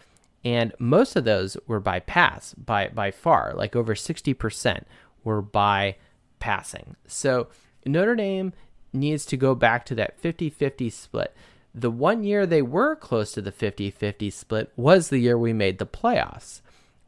And 0.44 0.74
most 0.80 1.16
of 1.16 1.24
those 1.24 1.58
were 1.68 1.80
by 1.80 2.00
pass, 2.00 2.54
by, 2.56 2.88
by 2.88 3.12
far, 3.12 3.54
like 3.56 3.76
over 3.76 3.94
60% 3.94 4.84
were 5.24 5.42
by 5.42 5.98
passing. 6.40 6.96
So 7.06 7.50
Notre 7.86 8.16
Dame 8.16 8.54
needs 8.94 9.26
to 9.28 9.38
go 9.38 9.56
back 9.56 9.86
to 9.86 9.96
that 9.96 10.20
50 10.20 10.50
50 10.50 10.90
split. 10.90 11.36
The 11.74 11.92
one 11.92 12.24
year 12.24 12.46
they 12.46 12.62
were 12.62 12.96
close 12.96 13.32
to 13.34 13.42
the 13.42 13.52
50 13.52 13.92
50 13.92 14.30
split 14.30 14.72
was 14.76 15.10
the 15.10 15.20
year 15.20 15.38
we 15.38 15.54
made 15.54 15.78
the 15.78 15.86
playoffs. 15.86 16.62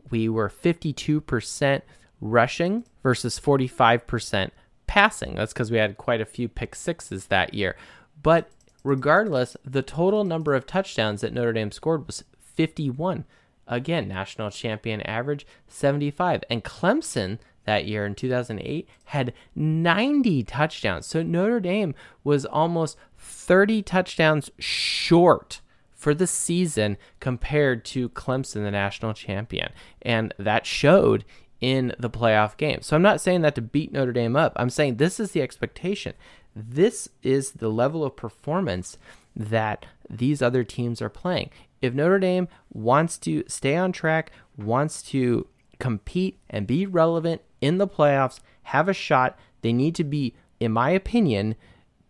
We 0.09 0.29
were 0.29 0.49
52% 0.49 1.81
rushing 2.23 2.85
versus 3.03 3.39
45% 3.39 4.51
passing. 4.87 5.35
That's 5.35 5.53
because 5.53 5.71
we 5.71 5.77
had 5.77 5.97
quite 5.97 6.21
a 6.21 6.25
few 6.25 6.47
pick 6.47 6.75
sixes 6.75 7.27
that 7.27 7.53
year. 7.53 7.75
But 8.21 8.49
regardless, 8.83 9.57
the 9.65 9.81
total 9.81 10.23
number 10.23 10.55
of 10.55 10.65
touchdowns 10.65 11.21
that 11.21 11.33
Notre 11.33 11.53
Dame 11.53 11.71
scored 11.71 12.07
was 12.07 12.23
51. 12.39 13.25
Again, 13.67 14.07
national 14.07 14.51
champion 14.51 15.01
average 15.01 15.45
75. 15.67 16.43
And 16.49 16.63
Clemson 16.63 17.39
that 17.65 17.85
year 17.85 18.05
in 18.05 18.15
2008 18.15 18.87
had 19.05 19.33
90 19.55 20.43
touchdowns. 20.43 21.05
So 21.05 21.23
Notre 21.23 21.59
Dame 21.59 21.95
was 22.23 22.45
almost 22.45 22.97
30 23.17 23.81
touchdowns 23.83 24.51
short 24.59 25.61
for 25.93 26.13
the 26.13 26.27
season 26.27 26.97
compared 27.21 27.85
to 27.85 28.09
Clemson, 28.09 28.63
the 28.63 28.71
national 28.71 29.13
champion. 29.13 29.71
And 30.01 30.33
that 30.37 30.65
showed 30.65 31.23
in 31.63 31.95
the 31.97 32.09
playoff 32.09 32.57
game. 32.57 32.81
So 32.81 32.93
I'm 32.93 33.01
not 33.01 33.21
saying 33.21 33.41
that 33.43 33.55
to 33.55 33.61
beat 33.61 33.93
Notre 33.93 34.11
Dame 34.11 34.35
up. 34.35 34.51
I'm 34.57 34.69
saying 34.69 34.97
this 34.97 35.17
is 35.17 35.31
the 35.31 35.41
expectation. 35.41 36.13
This 36.53 37.07
is 37.23 37.51
the 37.51 37.69
level 37.69 38.03
of 38.03 38.17
performance 38.17 38.97
that 39.33 39.85
these 40.09 40.41
other 40.41 40.65
teams 40.65 41.01
are 41.01 41.09
playing. 41.09 41.51
If 41.81 41.93
Notre 41.93 42.19
Dame 42.19 42.49
wants 42.73 43.17
to 43.19 43.45
stay 43.47 43.77
on 43.77 43.93
track, 43.93 44.33
wants 44.57 45.01
to 45.03 45.47
compete 45.79 46.37
and 46.49 46.67
be 46.67 46.85
relevant 46.85 47.41
in 47.61 47.77
the 47.77 47.87
playoffs, 47.87 48.41
have 48.63 48.89
a 48.89 48.93
shot, 48.93 49.39
they 49.61 49.71
need 49.71 49.95
to 49.95 50.03
be, 50.03 50.35
in 50.59 50.73
my 50.73 50.89
opinion, 50.89 51.55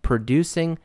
producing 0.02 0.80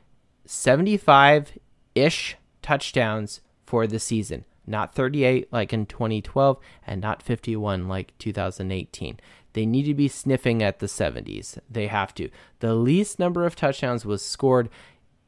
75 0.44 1.58
ish 1.94 2.36
touchdowns 2.60 3.40
for 3.64 3.86
the 3.86 3.98
season 3.98 4.44
not 4.68 4.94
38 4.94 5.52
like 5.52 5.72
in 5.72 5.86
2012 5.86 6.58
and 6.86 7.00
not 7.00 7.22
51 7.22 7.88
like 7.88 8.16
2018. 8.18 9.20
They 9.54 9.66
need 9.66 9.84
to 9.84 9.94
be 9.94 10.08
sniffing 10.08 10.62
at 10.62 10.78
the 10.78 10.86
70s. 10.86 11.58
They 11.70 11.86
have 11.86 12.14
to. 12.14 12.28
The 12.60 12.74
least 12.74 13.18
number 13.18 13.44
of 13.44 13.56
touchdowns 13.56 14.04
was 14.04 14.24
scored 14.24 14.68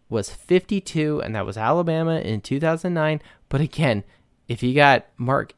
was 0.08 0.30
52 0.30 1.22
and 1.22 1.34
that 1.34 1.46
was 1.46 1.56
Alabama 1.56 2.18
in 2.18 2.40
2009, 2.40 3.22
but 3.48 3.60
again, 3.60 4.04
if 4.48 4.62
you 4.62 4.74
got 4.74 5.06
Mark 5.16 5.54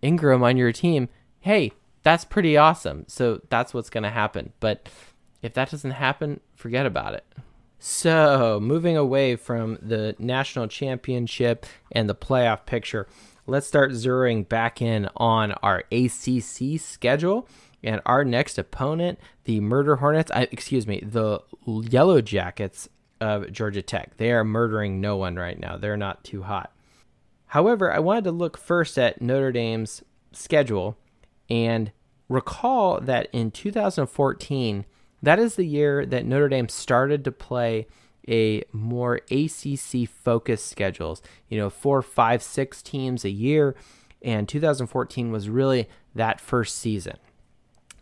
Ingram 0.00 0.42
on 0.44 0.56
your 0.56 0.72
team, 0.72 1.08
hey, 1.40 1.72
that's 2.02 2.24
pretty 2.24 2.56
awesome. 2.56 3.04
So 3.08 3.40
that's 3.50 3.74
what's 3.74 3.90
going 3.90 4.04
to 4.04 4.10
happen. 4.10 4.52
But 4.60 4.88
if 5.42 5.54
that 5.54 5.70
doesn't 5.70 5.90
happen, 5.90 6.40
forget 6.54 6.86
about 6.86 7.14
it. 7.14 7.24
So, 7.78 8.58
moving 8.60 8.96
away 8.96 9.36
from 9.36 9.78
the 9.80 10.16
national 10.18 10.66
championship 10.66 11.64
and 11.92 12.08
the 12.08 12.14
playoff 12.14 12.66
picture, 12.66 13.06
let's 13.46 13.68
start 13.68 13.92
zeroing 13.92 14.48
back 14.48 14.82
in 14.82 15.08
on 15.16 15.52
our 15.62 15.84
ACC 15.92 16.80
schedule 16.80 17.48
and 17.84 18.00
our 18.04 18.24
next 18.24 18.58
opponent, 18.58 19.20
the 19.44 19.60
Murder 19.60 19.96
Hornets, 19.96 20.30
I, 20.32 20.48
excuse 20.50 20.86
me, 20.86 21.00
the 21.06 21.40
Yellow 21.66 22.20
Jackets 22.20 22.88
of 23.20 23.52
Georgia 23.52 23.82
Tech. 23.82 24.16
They 24.16 24.32
are 24.32 24.44
murdering 24.44 25.00
no 25.00 25.16
one 25.16 25.36
right 25.36 25.58
now. 25.58 25.76
They're 25.76 25.96
not 25.96 26.24
too 26.24 26.42
hot. 26.42 26.72
However, 27.46 27.92
I 27.92 28.00
wanted 28.00 28.24
to 28.24 28.32
look 28.32 28.58
first 28.58 28.98
at 28.98 29.22
Notre 29.22 29.52
Dame's 29.52 30.02
schedule 30.32 30.98
and 31.48 31.92
recall 32.28 33.00
that 33.00 33.28
in 33.32 33.50
2014, 33.50 34.84
that 35.22 35.38
is 35.38 35.56
the 35.56 35.64
year 35.64 36.06
that 36.06 36.26
Notre 36.26 36.48
Dame 36.48 36.68
started 36.68 37.24
to 37.24 37.32
play 37.32 37.86
a 38.28 38.62
more 38.72 39.20
ACC 39.30 40.08
focused 40.08 40.68
schedules. 40.68 41.22
You 41.48 41.58
know, 41.58 41.70
four, 41.70 42.02
five, 42.02 42.42
six 42.42 42.82
teams 42.82 43.24
a 43.24 43.30
year, 43.30 43.74
and 44.22 44.48
2014 44.48 45.32
was 45.32 45.48
really 45.48 45.88
that 46.14 46.40
first 46.40 46.76
season. 46.78 47.16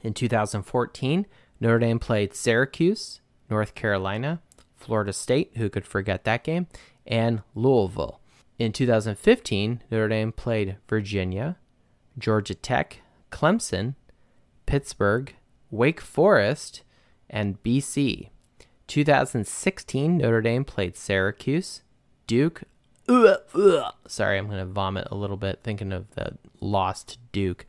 In 0.03 0.15
2014, 0.15 1.27
Notre 1.61 1.79
Dame 1.79 1.99
played 1.99 2.35
Syracuse, 2.35 3.21
North 3.49 3.75
Carolina, 3.75 4.41
Florida 4.75 5.13
State, 5.13 5.53
who 5.57 5.71
could 5.71 5.87
forget 5.87 6.25
that 6.25 6.45
game, 6.45 6.67
and 7.07 7.43
Louisville. 7.55 8.21
In 8.59 8.73
2015, 8.73 9.83
Notre 9.91 10.09
Dame 10.09 10.33
played 10.33 10.77
Virginia, 10.89 11.57
Georgia 12.19 12.55
Tech, 12.55 13.01
Clemson, 13.31 13.95
Pittsburgh, 14.65 15.35
Wake 15.71 16.01
Forest, 16.01 16.83
and 17.29 17.63
BC. 17.63 18.31
2016, 18.87 20.19
Notre 20.19 20.41
Dame 20.41 20.65
played 20.65 20.97
Syracuse, 20.97 21.83
Duke. 22.27 22.63
Sorry, 24.07 24.39
I'm 24.39 24.47
going 24.47 24.59
to 24.59 24.67
vomit 24.67 25.09
a 25.11 25.17
little 25.17 25.37
bit 25.37 25.61
thinking 25.63 25.93
of 25.93 26.11
the 26.15 26.39
lost 26.61 27.19
Duke 27.33 27.67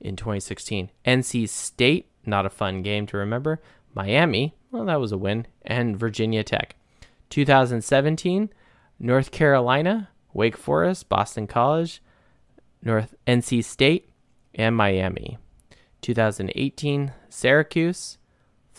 in 0.00 0.16
2016. 0.16 0.90
NC 1.04 1.48
State, 1.48 2.10
not 2.26 2.46
a 2.46 2.50
fun 2.50 2.82
game 2.82 3.06
to 3.06 3.16
remember. 3.16 3.60
Miami, 3.94 4.54
well, 4.70 4.84
that 4.86 5.00
was 5.00 5.12
a 5.12 5.18
win. 5.18 5.46
And 5.62 5.96
Virginia 5.96 6.42
Tech. 6.42 6.76
2017, 7.30 8.50
North 8.98 9.30
Carolina, 9.30 10.10
Wake 10.32 10.56
Forest, 10.56 11.08
Boston 11.08 11.46
College, 11.46 12.02
North 12.82 13.14
NC 13.26 13.64
State, 13.64 14.10
and 14.54 14.76
Miami. 14.76 15.38
2018, 16.02 17.12
Syracuse, 17.28 18.18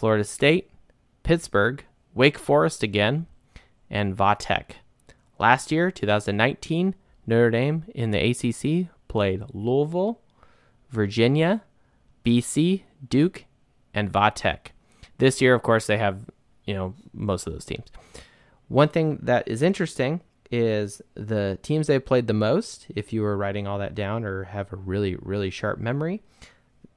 Florida 0.03 0.25
State, 0.25 0.69
Pittsburgh, 1.23 1.81
Wake 2.13 2.37
Forest 2.37 2.83
again, 2.83 3.25
and 3.89 4.17
Vatech. 4.17 4.71
Last 5.39 5.71
year, 5.71 5.91
2019, 5.91 6.93
Notre 7.25 7.49
Dame 7.49 7.85
in 7.95 8.11
the 8.11 8.19
ACC 8.19 8.89
played 9.07 9.45
Louisville, 9.53 10.19
Virginia, 10.89 11.63
BC, 12.25 12.83
Duke, 13.07 13.45
and 13.93 14.11
Vatech. 14.11 14.73
This 15.19 15.39
year, 15.39 15.53
of 15.55 15.61
course, 15.61 15.87
they 15.87 15.99
have, 15.99 16.19
you 16.65 16.73
know, 16.73 16.95
most 17.13 17.47
of 17.47 17.53
those 17.53 17.63
teams. 17.63 17.87
One 18.67 18.89
thing 18.89 19.19
that 19.21 19.47
is 19.47 19.61
interesting 19.61 20.19
is 20.51 21.01
the 21.15 21.57
teams 21.61 21.87
they've 21.87 22.05
played 22.05 22.27
the 22.27 22.33
most, 22.33 22.87
if 22.93 23.13
you 23.13 23.21
were 23.21 23.37
writing 23.37 23.67
all 23.67 23.79
that 23.79 23.95
down 23.95 24.25
or 24.25 24.43
have 24.43 24.73
a 24.73 24.75
really, 24.75 25.15
really 25.15 25.49
sharp 25.49 25.79
memory, 25.79 26.21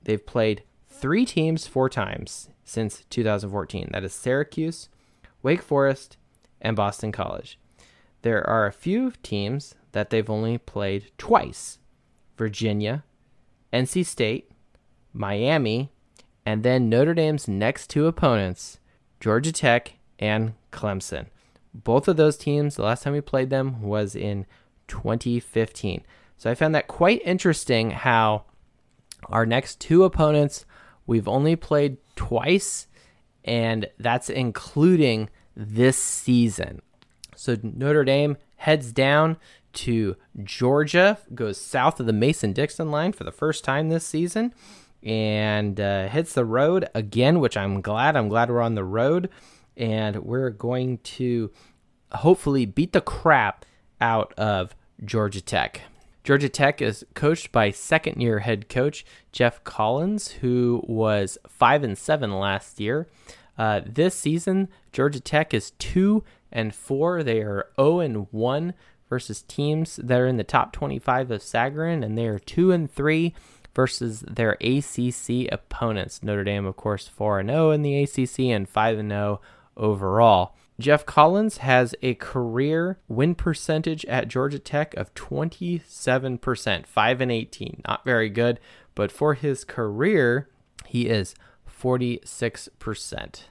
they've 0.03 0.27
played 0.27 0.64
three 0.88 1.25
teams 1.25 1.69
four 1.69 1.88
times 1.88 2.49
since 2.66 3.05
2014. 3.09 3.88
That 3.92 4.05
is 4.05 4.12
Syracuse, 4.12 4.90
Wake 5.42 5.62
Forest, 5.62 6.18
and 6.61 6.76
Boston 6.76 7.12
College. 7.12 7.59
There 8.20 8.46
are 8.46 8.66
a 8.66 8.72
few 8.72 9.12
teams 9.22 9.74
that 9.92 10.11
they've 10.11 10.29
only 10.29 10.59
played 10.59 11.12
twice 11.16 11.79
Virginia, 12.37 13.05
NC 13.72 14.05
State, 14.05 14.50
Miami, 15.14 15.90
And 16.44 16.62
then 16.62 16.88
Notre 16.88 17.14
Dame's 17.14 17.48
next 17.48 17.88
two 17.88 18.07
opponents, 18.07 18.79
Georgia 19.20 19.52
Tech 19.52 19.94
and 20.18 20.52
Clemson. 20.70 21.26
Both 21.74 22.09
of 22.09 22.16
those 22.16 22.37
teams, 22.37 22.76
the 22.76 22.83
last 22.83 23.02
time 23.02 23.14
we 23.14 23.20
played 23.20 23.50
them 23.50 23.83
was 23.83 24.14
in 24.14 24.46
2015. 24.88 26.02
So 26.37 26.50
I 26.50 26.55
found 26.55 26.74
that 26.74 26.87
quite 26.87 27.22
interesting 27.24 27.90
how 27.90 28.44
our 29.29 29.46
next 29.46 29.81
two 29.81 30.05
opponents 30.05 30.64
we've 31.07 31.26
only 31.26 31.57
played 31.57 31.96
twice, 32.16 32.87
and 33.44 33.87
that's 33.98 34.29
including 34.29 35.31
this 35.55 35.96
season. 35.96 36.83
So 37.37 37.57
Notre 37.62 38.05
Dame 38.05 38.37
heads 38.57 38.92
down 38.92 39.37
to 39.74 40.16
Georgia, 40.42 41.18
goes 41.35 41.61
south 41.61 42.00
of 42.00 42.07
the 42.07 42.12
Mason 42.12 42.52
Dixon 42.52 42.90
line 42.90 43.12
for 43.12 43.24
the 43.24 43.31
first 43.31 43.62
time 43.62 43.88
this 43.88 44.07
season, 44.07 44.55
and 45.02 45.79
uh, 45.79 46.09
hits 46.09 46.33
the 46.33 46.44
road 46.44 46.88
again, 46.94 47.40
which 47.40 47.57
I'm 47.57 47.81
glad. 47.81 48.16
I'm 48.16 48.29
glad 48.29 48.50
we're 48.50 48.62
on 48.62 48.74
the 48.74 48.85
road, 48.85 49.29
and 49.76 50.16
we're 50.24 50.50
going 50.50 50.98
to 50.98 51.52
hopefully 52.12 52.64
beat 52.64 52.92
the 52.92 53.00
crap 53.00 53.64
out 54.00 54.33
of 54.35 54.74
Georgia 55.05 55.42
Tech. 55.42 55.83
Georgia 56.27 56.49
Tech 56.49 56.83
is 56.83 57.07
coached 57.15 57.53
by 57.53 57.71
second 57.71 58.21
year 58.21 58.41
head 58.41 58.69
coach 58.69 59.07
Geoff 59.31 59.62
Collins, 59.62 60.33
who 60.33 60.83
was 60.85 61.39
5 61.47 61.85
and 61.85 61.97
7 61.97 62.33
last 62.33 62.81
year. 62.81 63.07
Uh, 63.57 63.83
this 63.87 64.17
season, 64.17 64.69
Georgia 64.91 65.21
Tech 65.21 65.55
is 65.55 65.71
2 65.79 66.25
and 66.51 66.75
4. 66.75 67.23
They 67.23 67.43
are 67.43 67.69
0 67.77 68.01
and 68.01 68.27
1 68.33 68.75
versus 69.09 69.43
teams 69.43 70.01
that 70.03 70.19
are 70.19 70.27
in 70.27 70.37
the 70.37 70.43
top 70.43 70.73
25 70.73 71.31
of 71.31 71.43
Sagarin, 71.43 72.05
and 72.05 72.19
they 72.19 72.27
are 72.27 72.41
2 72.41 72.73
and 72.73 72.91
3 72.91 73.33
versus 73.73 74.25
their 74.27 74.57
ACC 74.61 75.47
opponents. 75.53 76.25
Notre 76.25 76.43
Dame, 76.43 76.67
of 76.67 76.77
course, 76.77 77.07
4 77.07 77.39
and 77.39 77.51
0 77.51 77.71
in 77.71 77.83
the 77.83 78.03
ACC 78.03 78.41
and 78.47 78.69
5 78.69 78.99
and 78.99 79.11
0 79.12 79.41
overall. 79.77 80.57
Geoff 80.79 81.07
Collins 81.07 81.59
has 81.59 81.95
a 82.03 82.15
career 82.15 82.99
win 83.09 83.35
percentage 83.35 84.05
at 84.07 84.29
Georgia 84.29 84.59
Tech 84.59 84.95
of 84.95 85.15
27%, 85.15 86.87
5 86.87 87.21
and 87.21 87.33
18. 87.33 87.83
Not 87.89 88.05
very 88.05 88.29
good, 88.29 88.61
but 88.95 89.11
for 89.11 89.35
his 89.35 89.65
career, 89.65 90.49
he 90.85 91.07
is 91.07 91.35
46%. 91.69 93.43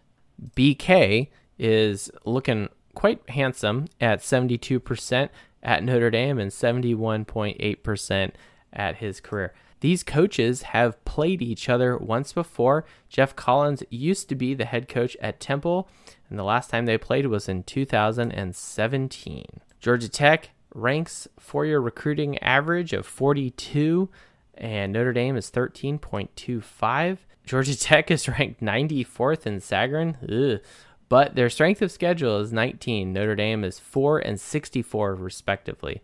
BK 0.56 1.30
is 1.58 2.12
looking 2.26 2.70
quite 2.94 3.28
handsome 3.30 3.88
at 4.00 4.20
72% 4.20 5.30
at 5.64 5.84
Notre 5.84 6.12
Dame 6.12 6.38
and 6.38 6.52
71.8% 6.52 8.32
at 8.72 8.98
his 8.98 9.20
career. 9.20 9.54
These 9.86 10.02
coaches 10.02 10.64
have 10.64 11.06
played 11.06 11.44
each 11.44 11.70
other 11.70 11.96
once 11.96 12.34
before. 12.34 12.86
Geoff 13.08 13.36
Collins 13.36 13.84
used 13.92 14.28
to 14.30 14.34
be 14.34 14.56
the 14.56 14.66
head 14.66 14.88
coach 14.88 15.16
at 15.22 15.40
Temple, 15.40 15.88
and 16.28 16.40
the 16.40 16.44
last 16.44 16.72
time 16.72 16.88
they 16.88 16.98
played 16.98 17.28
was 17.28 17.48
in 17.48 17.62
2017. 17.62 19.46
Georgia 19.80 20.10
Tech 20.10 20.50
ranks 20.74 21.28
for 21.40 21.68
your 21.68 21.80
recruiting 21.82 22.40
average 22.40 22.94
of 22.94 23.06
42, 23.06 24.10
and 24.56 24.92
Notre 24.92 25.14
Dame 25.14 25.38
is 25.38 25.52
13.25. 25.52 27.18
Georgia 27.46 27.78
Tech 27.80 28.10
is 28.10 28.28
ranked 28.28 28.62
94th 28.62 29.46
in 29.46 29.60
Sagarin, 29.60 30.16
Ugh. 30.56 30.62
but 31.10 31.36
their 31.36 31.52
strength 31.52 31.84
of 31.84 31.92
schedule 31.92 32.40
is 32.40 32.52
19. 32.52 33.14
Notre 33.14 33.36
Dame 33.36 33.64
is 33.64 33.78
4 33.78 34.18
and 34.18 34.40
64, 34.42 35.14
respectively. 35.14 36.02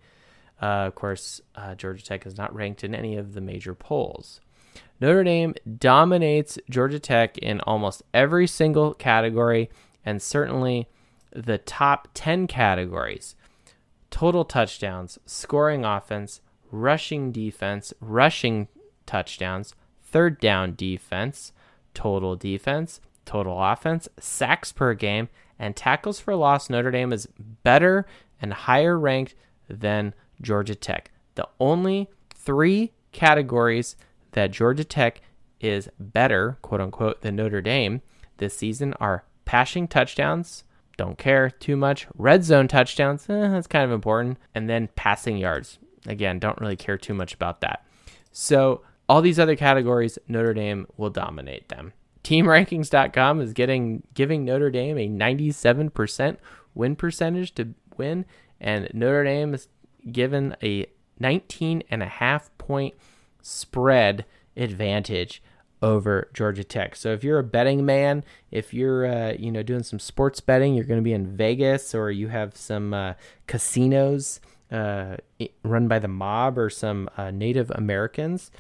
Uh, 0.62 0.86
of 0.86 0.96
course, 0.96 1.42
uh, 1.56 1.74
Georgia 1.76 2.04
Tech 2.04 2.26
is 2.26 2.38
not 2.38 2.54
ranked 2.54 2.84
in 2.84 2.94
any 2.94 3.18
of 3.18 3.34
the 3.34 3.42
major 3.42 3.74
polls. 3.74 4.40
Notre 5.00 5.24
Dame 5.24 5.56
dominates 5.80 6.60
Georgia 6.70 7.00
Tech 7.00 7.38
in 7.40 7.60
almost 7.62 8.04
every 8.14 8.46
single 8.46 8.94
category 8.94 9.70
and 10.06 10.22
certainly 10.22 10.88
the 11.36 11.58
top 11.58 12.10
10 12.14 12.48
categories 12.48 13.36
total 14.12 14.44
touchdowns, 14.44 15.18
scoring 15.26 15.86
offense, 15.86 16.42
rushing 16.70 17.32
defense, 17.32 17.94
rushing 18.02 18.68
touchdowns, 19.06 19.74
third 20.04 20.40
down 20.40 20.76
defense, 20.76 21.54
total 21.94 22.36
defense, 22.36 23.00
total 23.26 23.58
offense, 23.64 24.10
sacks 24.20 24.72
per 24.72 24.94
game, 24.94 25.30
and 25.58 25.76
tackles 25.76 26.20
for 26.20 26.36
loss. 26.36 26.70
Notre 26.70 26.92
Dame 26.92 27.14
is 27.14 27.28
better 27.64 28.06
and 28.42 28.54
higher 28.54 29.00
ranked 29.00 29.34
than 29.70 30.14
Georgia 30.42 30.76
Tech. 30.76 31.12
The 31.36 31.48
only 31.60 32.10
three 32.34 32.92
categories 33.12 33.96
that 34.32 34.52
Georgia 34.52 34.84
Tech 34.84 35.22
is 35.60 35.90
better, 36.00 36.58
quote 36.62 36.82
unquote, 36.82 37.22
than 37.22 37.36
Notre 37.36 37.62
Dame 37.62 38.02
this 38.38 38.58
season 38.58 38.94
are 39.00 39.24
passing 39.46 39.88
touchdowns, 39.88 40.64
don't 40.98 41.18
care 41.18 41.50
too 41.50 41.76
much. 41.76 42.08
Red 42.16 42.44
zone 42.44 42.68
touchdowns, 42.68 43.30
eh, 43.30 43.48
that's 43.48 43.68
kind 43.68 43.86
of 43.86 43.92
important. 43.92 44.38
And 44.54 44.70
then 44.70 44.90
passing 44.96 45.38
yards. 45.38 45.80
Again, 46.06 46.40
don't 46.40 46.60
really 46.60 46.76
care 46.76 46.98
too 46.98 47.14
much 47.14 47.34
about 47.34 47.62
that. 47.62 47.86
So, 48.32 48.82
all 49.08 49.22
these 49.22 49.40
other 49.40 49.56
categories, 49.56 50.18
Notre 50.28 50.54
Dame 50.54 50.88
will 50.98 51.10
dominate 51.10 51.70
them. 51.70 51.94
TeamRankings.com 52.24 53.42
is 53.42 53.54
getting 53.54 54.04
giving 54.14 54.46
Notre 54.46 54.70
Dame 54.70 54.98
a 54.98 55.08
97% 55.08 56.38
win 56.74 56.96
percentage 56.96 57.54
to 57.56 57.74
win, 57.98 58.26
and 58.60 58.88
Notre 58.94 59.24
Dame 59.24 59.54
is 59.54 59.68
given 60.10 60.56
a 60.64 60.88
19 61.20 61.84
and 61.90 62.02
a 62.02 62.08
half 62.08 62.56
point 62.58 62.96
spread 63.42 64.26
advantage 64.56 65.42
over 65.82 66.30
Georgia 66.34 66.64
Tech. 66.64 66.96
So 66.96 67.12
if 67.12 67.24
you're 67.24 67.40
a 67.40 67.44
betting 67.44 67.86
man, 67.86 68.24
if 68.52 68.74
you're 68.74 69.06
uh, 69.06 69.34
you 69.34 69.52
know 69.52 69.64
doing 69.64 69.84
some 69.84 70.00
sports 70.00 70.40
betting, 70.40 70.76
you're 70.76 70.86
going 70.86 71.00
to 71.00 71.04
be 71.04 71.14
in 71.14 71.36
Vegas 71.36 71.96
or 71.96 72.12
you 72.12 72.28
have 72.28 72.56
some 72.56 72.94
uh, 72.94 73.14
casinos 73.48 74.40
uh, 74.72 75.18
run 75.64 75.88
by 75.88 76.00
the 76.00 76.08
mob 76.08 76.58
or 76.58 76.70
some 76.70 77.10
uh, 77.18 77.32
Native 77.32 77.72
Americans 77.72 78.52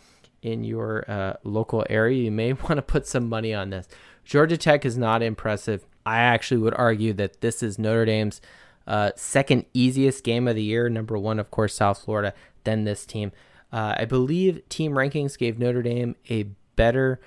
in 0.41 0.63
your 0.63 1.05
uh, 1.09 1.33
local 1.43 1.85
area, 1.89 2.23
you 2.23 2.31
may 2.31 2.53
want 2.53 2.77
to 2.77 2.81
put 2.81 3.07
some 3.07 3.29
money 3.29 3.53
on 3.53 3.69
this. 3.69 3.87
Georgia 4.23 4.57
Tech 4.57 4.85
is 4.85 4.97
not 4.97 5.21
impressive. 5.21 5.85
I 6.05 6.17
actually 6.17 6.61
would 6.61 6.73
argue 6.75 7.13
that 7.13 7.41
this 7.41 7.61
is 7.61 7.77
Notre 7.77 8.05
Dame's 8.05 8.41
uh, 8.87 9.11
second 9.15 9.65
easiest 9.73 10.23
game 10.23 10.47
of 10.47 10.55
the 10.55 10.63
year. 10.63 10.89
Number 10.89 11.17
one, 11.17 11.39
of 11.39 11.51
course, 11.51 11.75
South 11.75 12.03
Florida, 12.03 12.33
then 12.63 12.83
this 12.83 13.05
team. 13.05 13.31
I 13.73 14.03
believe 14.03 14.67
team 14.67 14.93
rankings 14.93 15.37
gave 15.37 15.57
Notre 15.57 15.81
Dame 15.81 16.15
a 16.29 16.43
better 16.75 17.21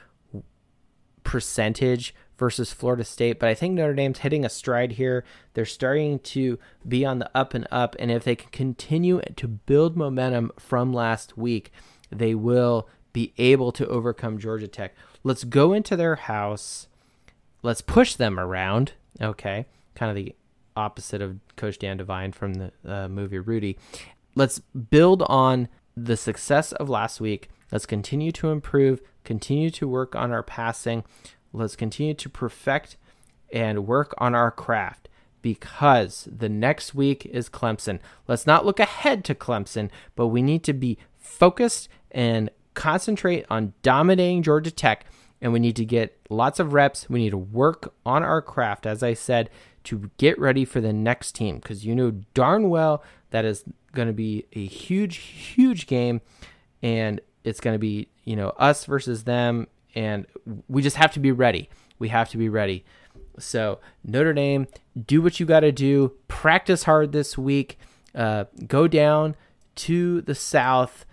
percentage 1.23 2.15
versus 2.37 2.73
Florida 2.73 3.05
State, 3.05 3.39
but 3.39 3.49
I 3.49 3.55
think 3.55 3.75
Notre 3.75 3.95
Dame's 3.95 4.19
hitting 4.19 4.45
a 4.45 4.51
stride 4.51 4.93
here. 4.93 5.25
They're 5.55 5.65
starting 5.65 6.19
to 6.19 6.59
be 6.87 7.07
on 7.07 7.19
the 7.19 7.31
up 7.35 7.55
and 7.55 7.67
up, 7.71 7.97
and 7.99 8.11
if 8.11 8.25
they 8.25 8.37
can 8.37 8.51
continue 8.51 9.23
to 9.37 9.49
build 9.49 9.97
momentum 9.97 10.51
from 10.59 10.93
last 10.93 11.39
week, 11.39 11.73
they 12.11 12.35
will 12.35 12.89
be 13.13 13.33
able 13.39 13.73
to 13.73 13.87
overcome 13.87 14.39
Georgia 14.39 14.69
Tech. 14.69 14.95
Let's 15.23 15.45
go 15.45 15.73
into 15.73 15.97
their 15.97 16.17
house. 16.17 16.89
Let's 17.63 17.81
push 17.81 18.17
them 18.17 18.39
around. 18.39 18.93
Okay, 19.19 19.65
kind 19.95 20.11
of 20.11 20.17
the 20.17 20.35
opposite 20.77 21.23
of 21.23 21.39
Coach 21.57 21.79
Dan 21.79 21.99
Devine 21.99 22.33
from 22.33 22.55
the 22.55 22.73
uh, 22.87 23.09
movie 23.09 23.39
Rudy. 23.39 23.79
Let's 24.35 24.59
build 24.59 25.23
on 25.23 25.69
the 25.97 26.17
success 26.17 26.73
of 26.73 26.89
last 26.89 27.21
week. 27.21 27.49
Let's 27.71 27.87
continue 27.87 28.33
to 28.33 28.51
improve 28.51 29.01
continue 29.25 29.71
to 29.71 29.89
work 29.89 30.15
on 30.15 30.33
our 30.33 30.43
passing. 30.43 31.05
Let's 31.53 31.77
continue 31.77 32.15
to 32.15 32.29
perfect 32.29 32.97
and 33.53 33.87
work 33.87 34.15
on 34.19 34.35
our 34.35 34.51
craft 34.51 35.09
because 35.43 36.29
the 36.31 36.49
next 36.49 36.95
week 36.95 37.27
is 37.27 37.49
Clemson. 37.49 38.01
Let's 38.27 38.47
not 38.47 38.65
look 38.65 38.81
ahead 38.81 39.25
to 39.27 39.35
Clemson, 39.35 39.91
but 40.17 40.29
we 40.29 40.43
need 40.43 40.65
to 40.65 40.73
be 40.73 40.99
focused 41.19 41.89
and 42.11 42.51
concentrate 42.75 43.45
on 43.51 43.73
dominating 43.83 44.43
Georgia 44.43 44.71
Tech. 44.71 45.05
And 45.41 45.53
we 45.53 45.59
need 45.59 45.77
to 45.77 45.85
get 45.85 46.19
lots 46.31 46.59
of 46.59 46.73
reps. 46.73 47.11
We 47.11 47.21
need 47.21 47.31
to 47.31 47.37
work 47.37 47.93
on 48.07 48.23
our 48.23 48.41
craft, 48.41 48.87
as 48.87 49.03
I 49.03 49.13
said, 49.13 49.51
to 49.85 50.11
get 50.19 50.39
ready 50.39 50.65
for 50.65 50.81
the 50.81 50.93
next 50.93 51.33
team 51.33 51.57
because 51.57 51.85
you 51.85 51.95
know 51.95 52.11
darn 52.33 52.69
well 52.69 53.03
that 53.31 53.45
is 53.45 53.65
going 53.93 54.09
to 54.09 54.15
be 54.15 54.47
a 54.53 54.65
huge, 54.65 55.17
huge 55.17 55.87
game. 55.87 56.21
And 56.83 57.21
it's 57.45 57.61
going 57.61 57.75
to 57.75 57.79
be 57.79 58.09
you 58.25 58.37
know 58.37 58.51
us 58.51 58.85
versus 58.85 59.25
them, 59.25 59.69
and 59.95 60.27
we 60.69 60.83
just 60.83 60.97
have 60.97 61.13
to 61.13 61.21
be 61.21 61.33
ready. 61.33 61.69
We 61.99 62.09
have 62.09 62.29
to 62.31 62.39
be 62.39 62.49
ready. 62.49 62.85
So 63.39 63.81
Notre 64.05 64.33
Dame, 64.33 64.67
do 65.07 65.23
what 65.23 65.41
you 65.41 65.47
got 65.47 65.61
to 65.61 65.73
do. 65.73 66.13
Practice 66.29 66.85
hard 66.85 67.13
this 67.13 67.37
week. 67.37 67.79
Uh, 68.15 68.45
go 68.67 68.87
down 68.87 69.35
to 69.77 70.21
the 70.23 70.35
South 70.35 71.05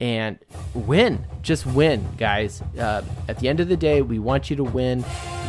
and 0.00 0.38
win. 0.74 1.26
Just 1.42 1.66
win, 1.66 2.06
guys. 2.16 2.62
Uh, 2.78 3.02
at 3.28 3.38
the 3.38 3.48
end 3.48 3.60
of 3.60 3.68
the 3.68 3.76
day, 3.76 4.02
we 4.02 4.18
want 4.18 4.50
you 4.50 4.56
to 4.56 4.64
win. 4.64 5.04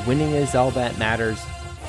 Winning 0.06 0.32
is 0.32 0.56
all 0.56 0.72
that 0.72 0.98
matters. 0.98 1.42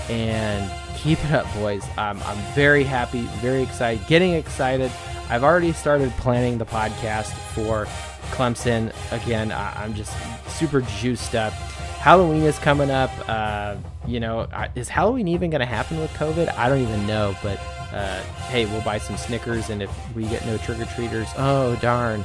And 0.09 0.71
keep 0.97 1.23
it 1.25 1.33
up, 1.33 1.53
boys. 1.55 1.85
I'm 1.97 2.19
very 2.55 2.85
happy, 2.85 3.23
very 3.41 3.63
excited, 3.63 4.07
getting 4.07 4.33
excited. 4.33 4.91
I've 5.29 5.45
already 5.45 5.73
started 5.73 6.11
planning 6.13 6.57
the 6.57 6.65
podcast 6.65 7.33
for 7.53 7.85
Clemson. 8.31 8.93
Again, 9.13 9.53
I'm 9.53 9.95
just 9.95 10.13
super 10.49 10.81
juiced 10.81 11.35
up. 11.35 11.53
Halloween 11.53 12.43
is 12.45 12.59
coming 12.59 12.91
up. 12.91 13.11
Uh, 13.29 13.77
you 14.07 14.21
know, 14.21 14.49
is 14.75 14.89
Halloween 14.89 15.29
even 15.29 15.51
going 15.51 15.61
to 15.61 15.67
happen 15.67 15.99
with 16.01 16.11
COVID? 16.13 16.57
I 16.57 16.69
don't 16.69 16.81
even 16.81 17.07
know. 17.07 17.37
But 17.43 17.61
uh, 17.93 18.23
hey, 18.51 18.67
we'll 18.67 18.83
buy 18.83 18.99
some 18.99 19.17
Snickers, 19.17 19.71
and 19.71 19.83
if 19.83 19.91
we 20.15 20.25
get 20.25 20.45
no 20.47 20.59
trick 20.59 20.79
or 20.81 20.85
treaters, 20.87 21.29
oh 21.37 21.77
darn, 21.77 22.25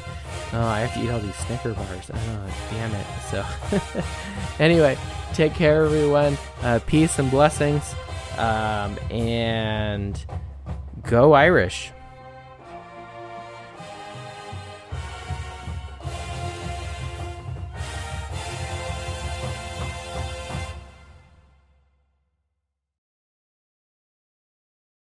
oh 0.54 0.62
I 0.62 0.82
have 0.82 0.94
to 0.96 1.04
eat 1.04 1.10
all 1.10 1.20
these 1.20 1.36
Snicker 1.36 1.74
bars. 1.74 2.12
Oh 2.14 2.48
damn 2.72 2.94
it. 2.94 3.06
So 3.30 3.46
anyway, 4.60 4.98
take 5.34 5.54
care, 5.54 5.86
everyone. 5.86 6.38
Uh, 6.62 6.80
peace 6.86 7.18
and 7.20 7.32
blessings, 7.32 7.96
um, 8.38 8.98
and 9.10 10.24
go 11.04 11.34
Irish. 11.34 11.92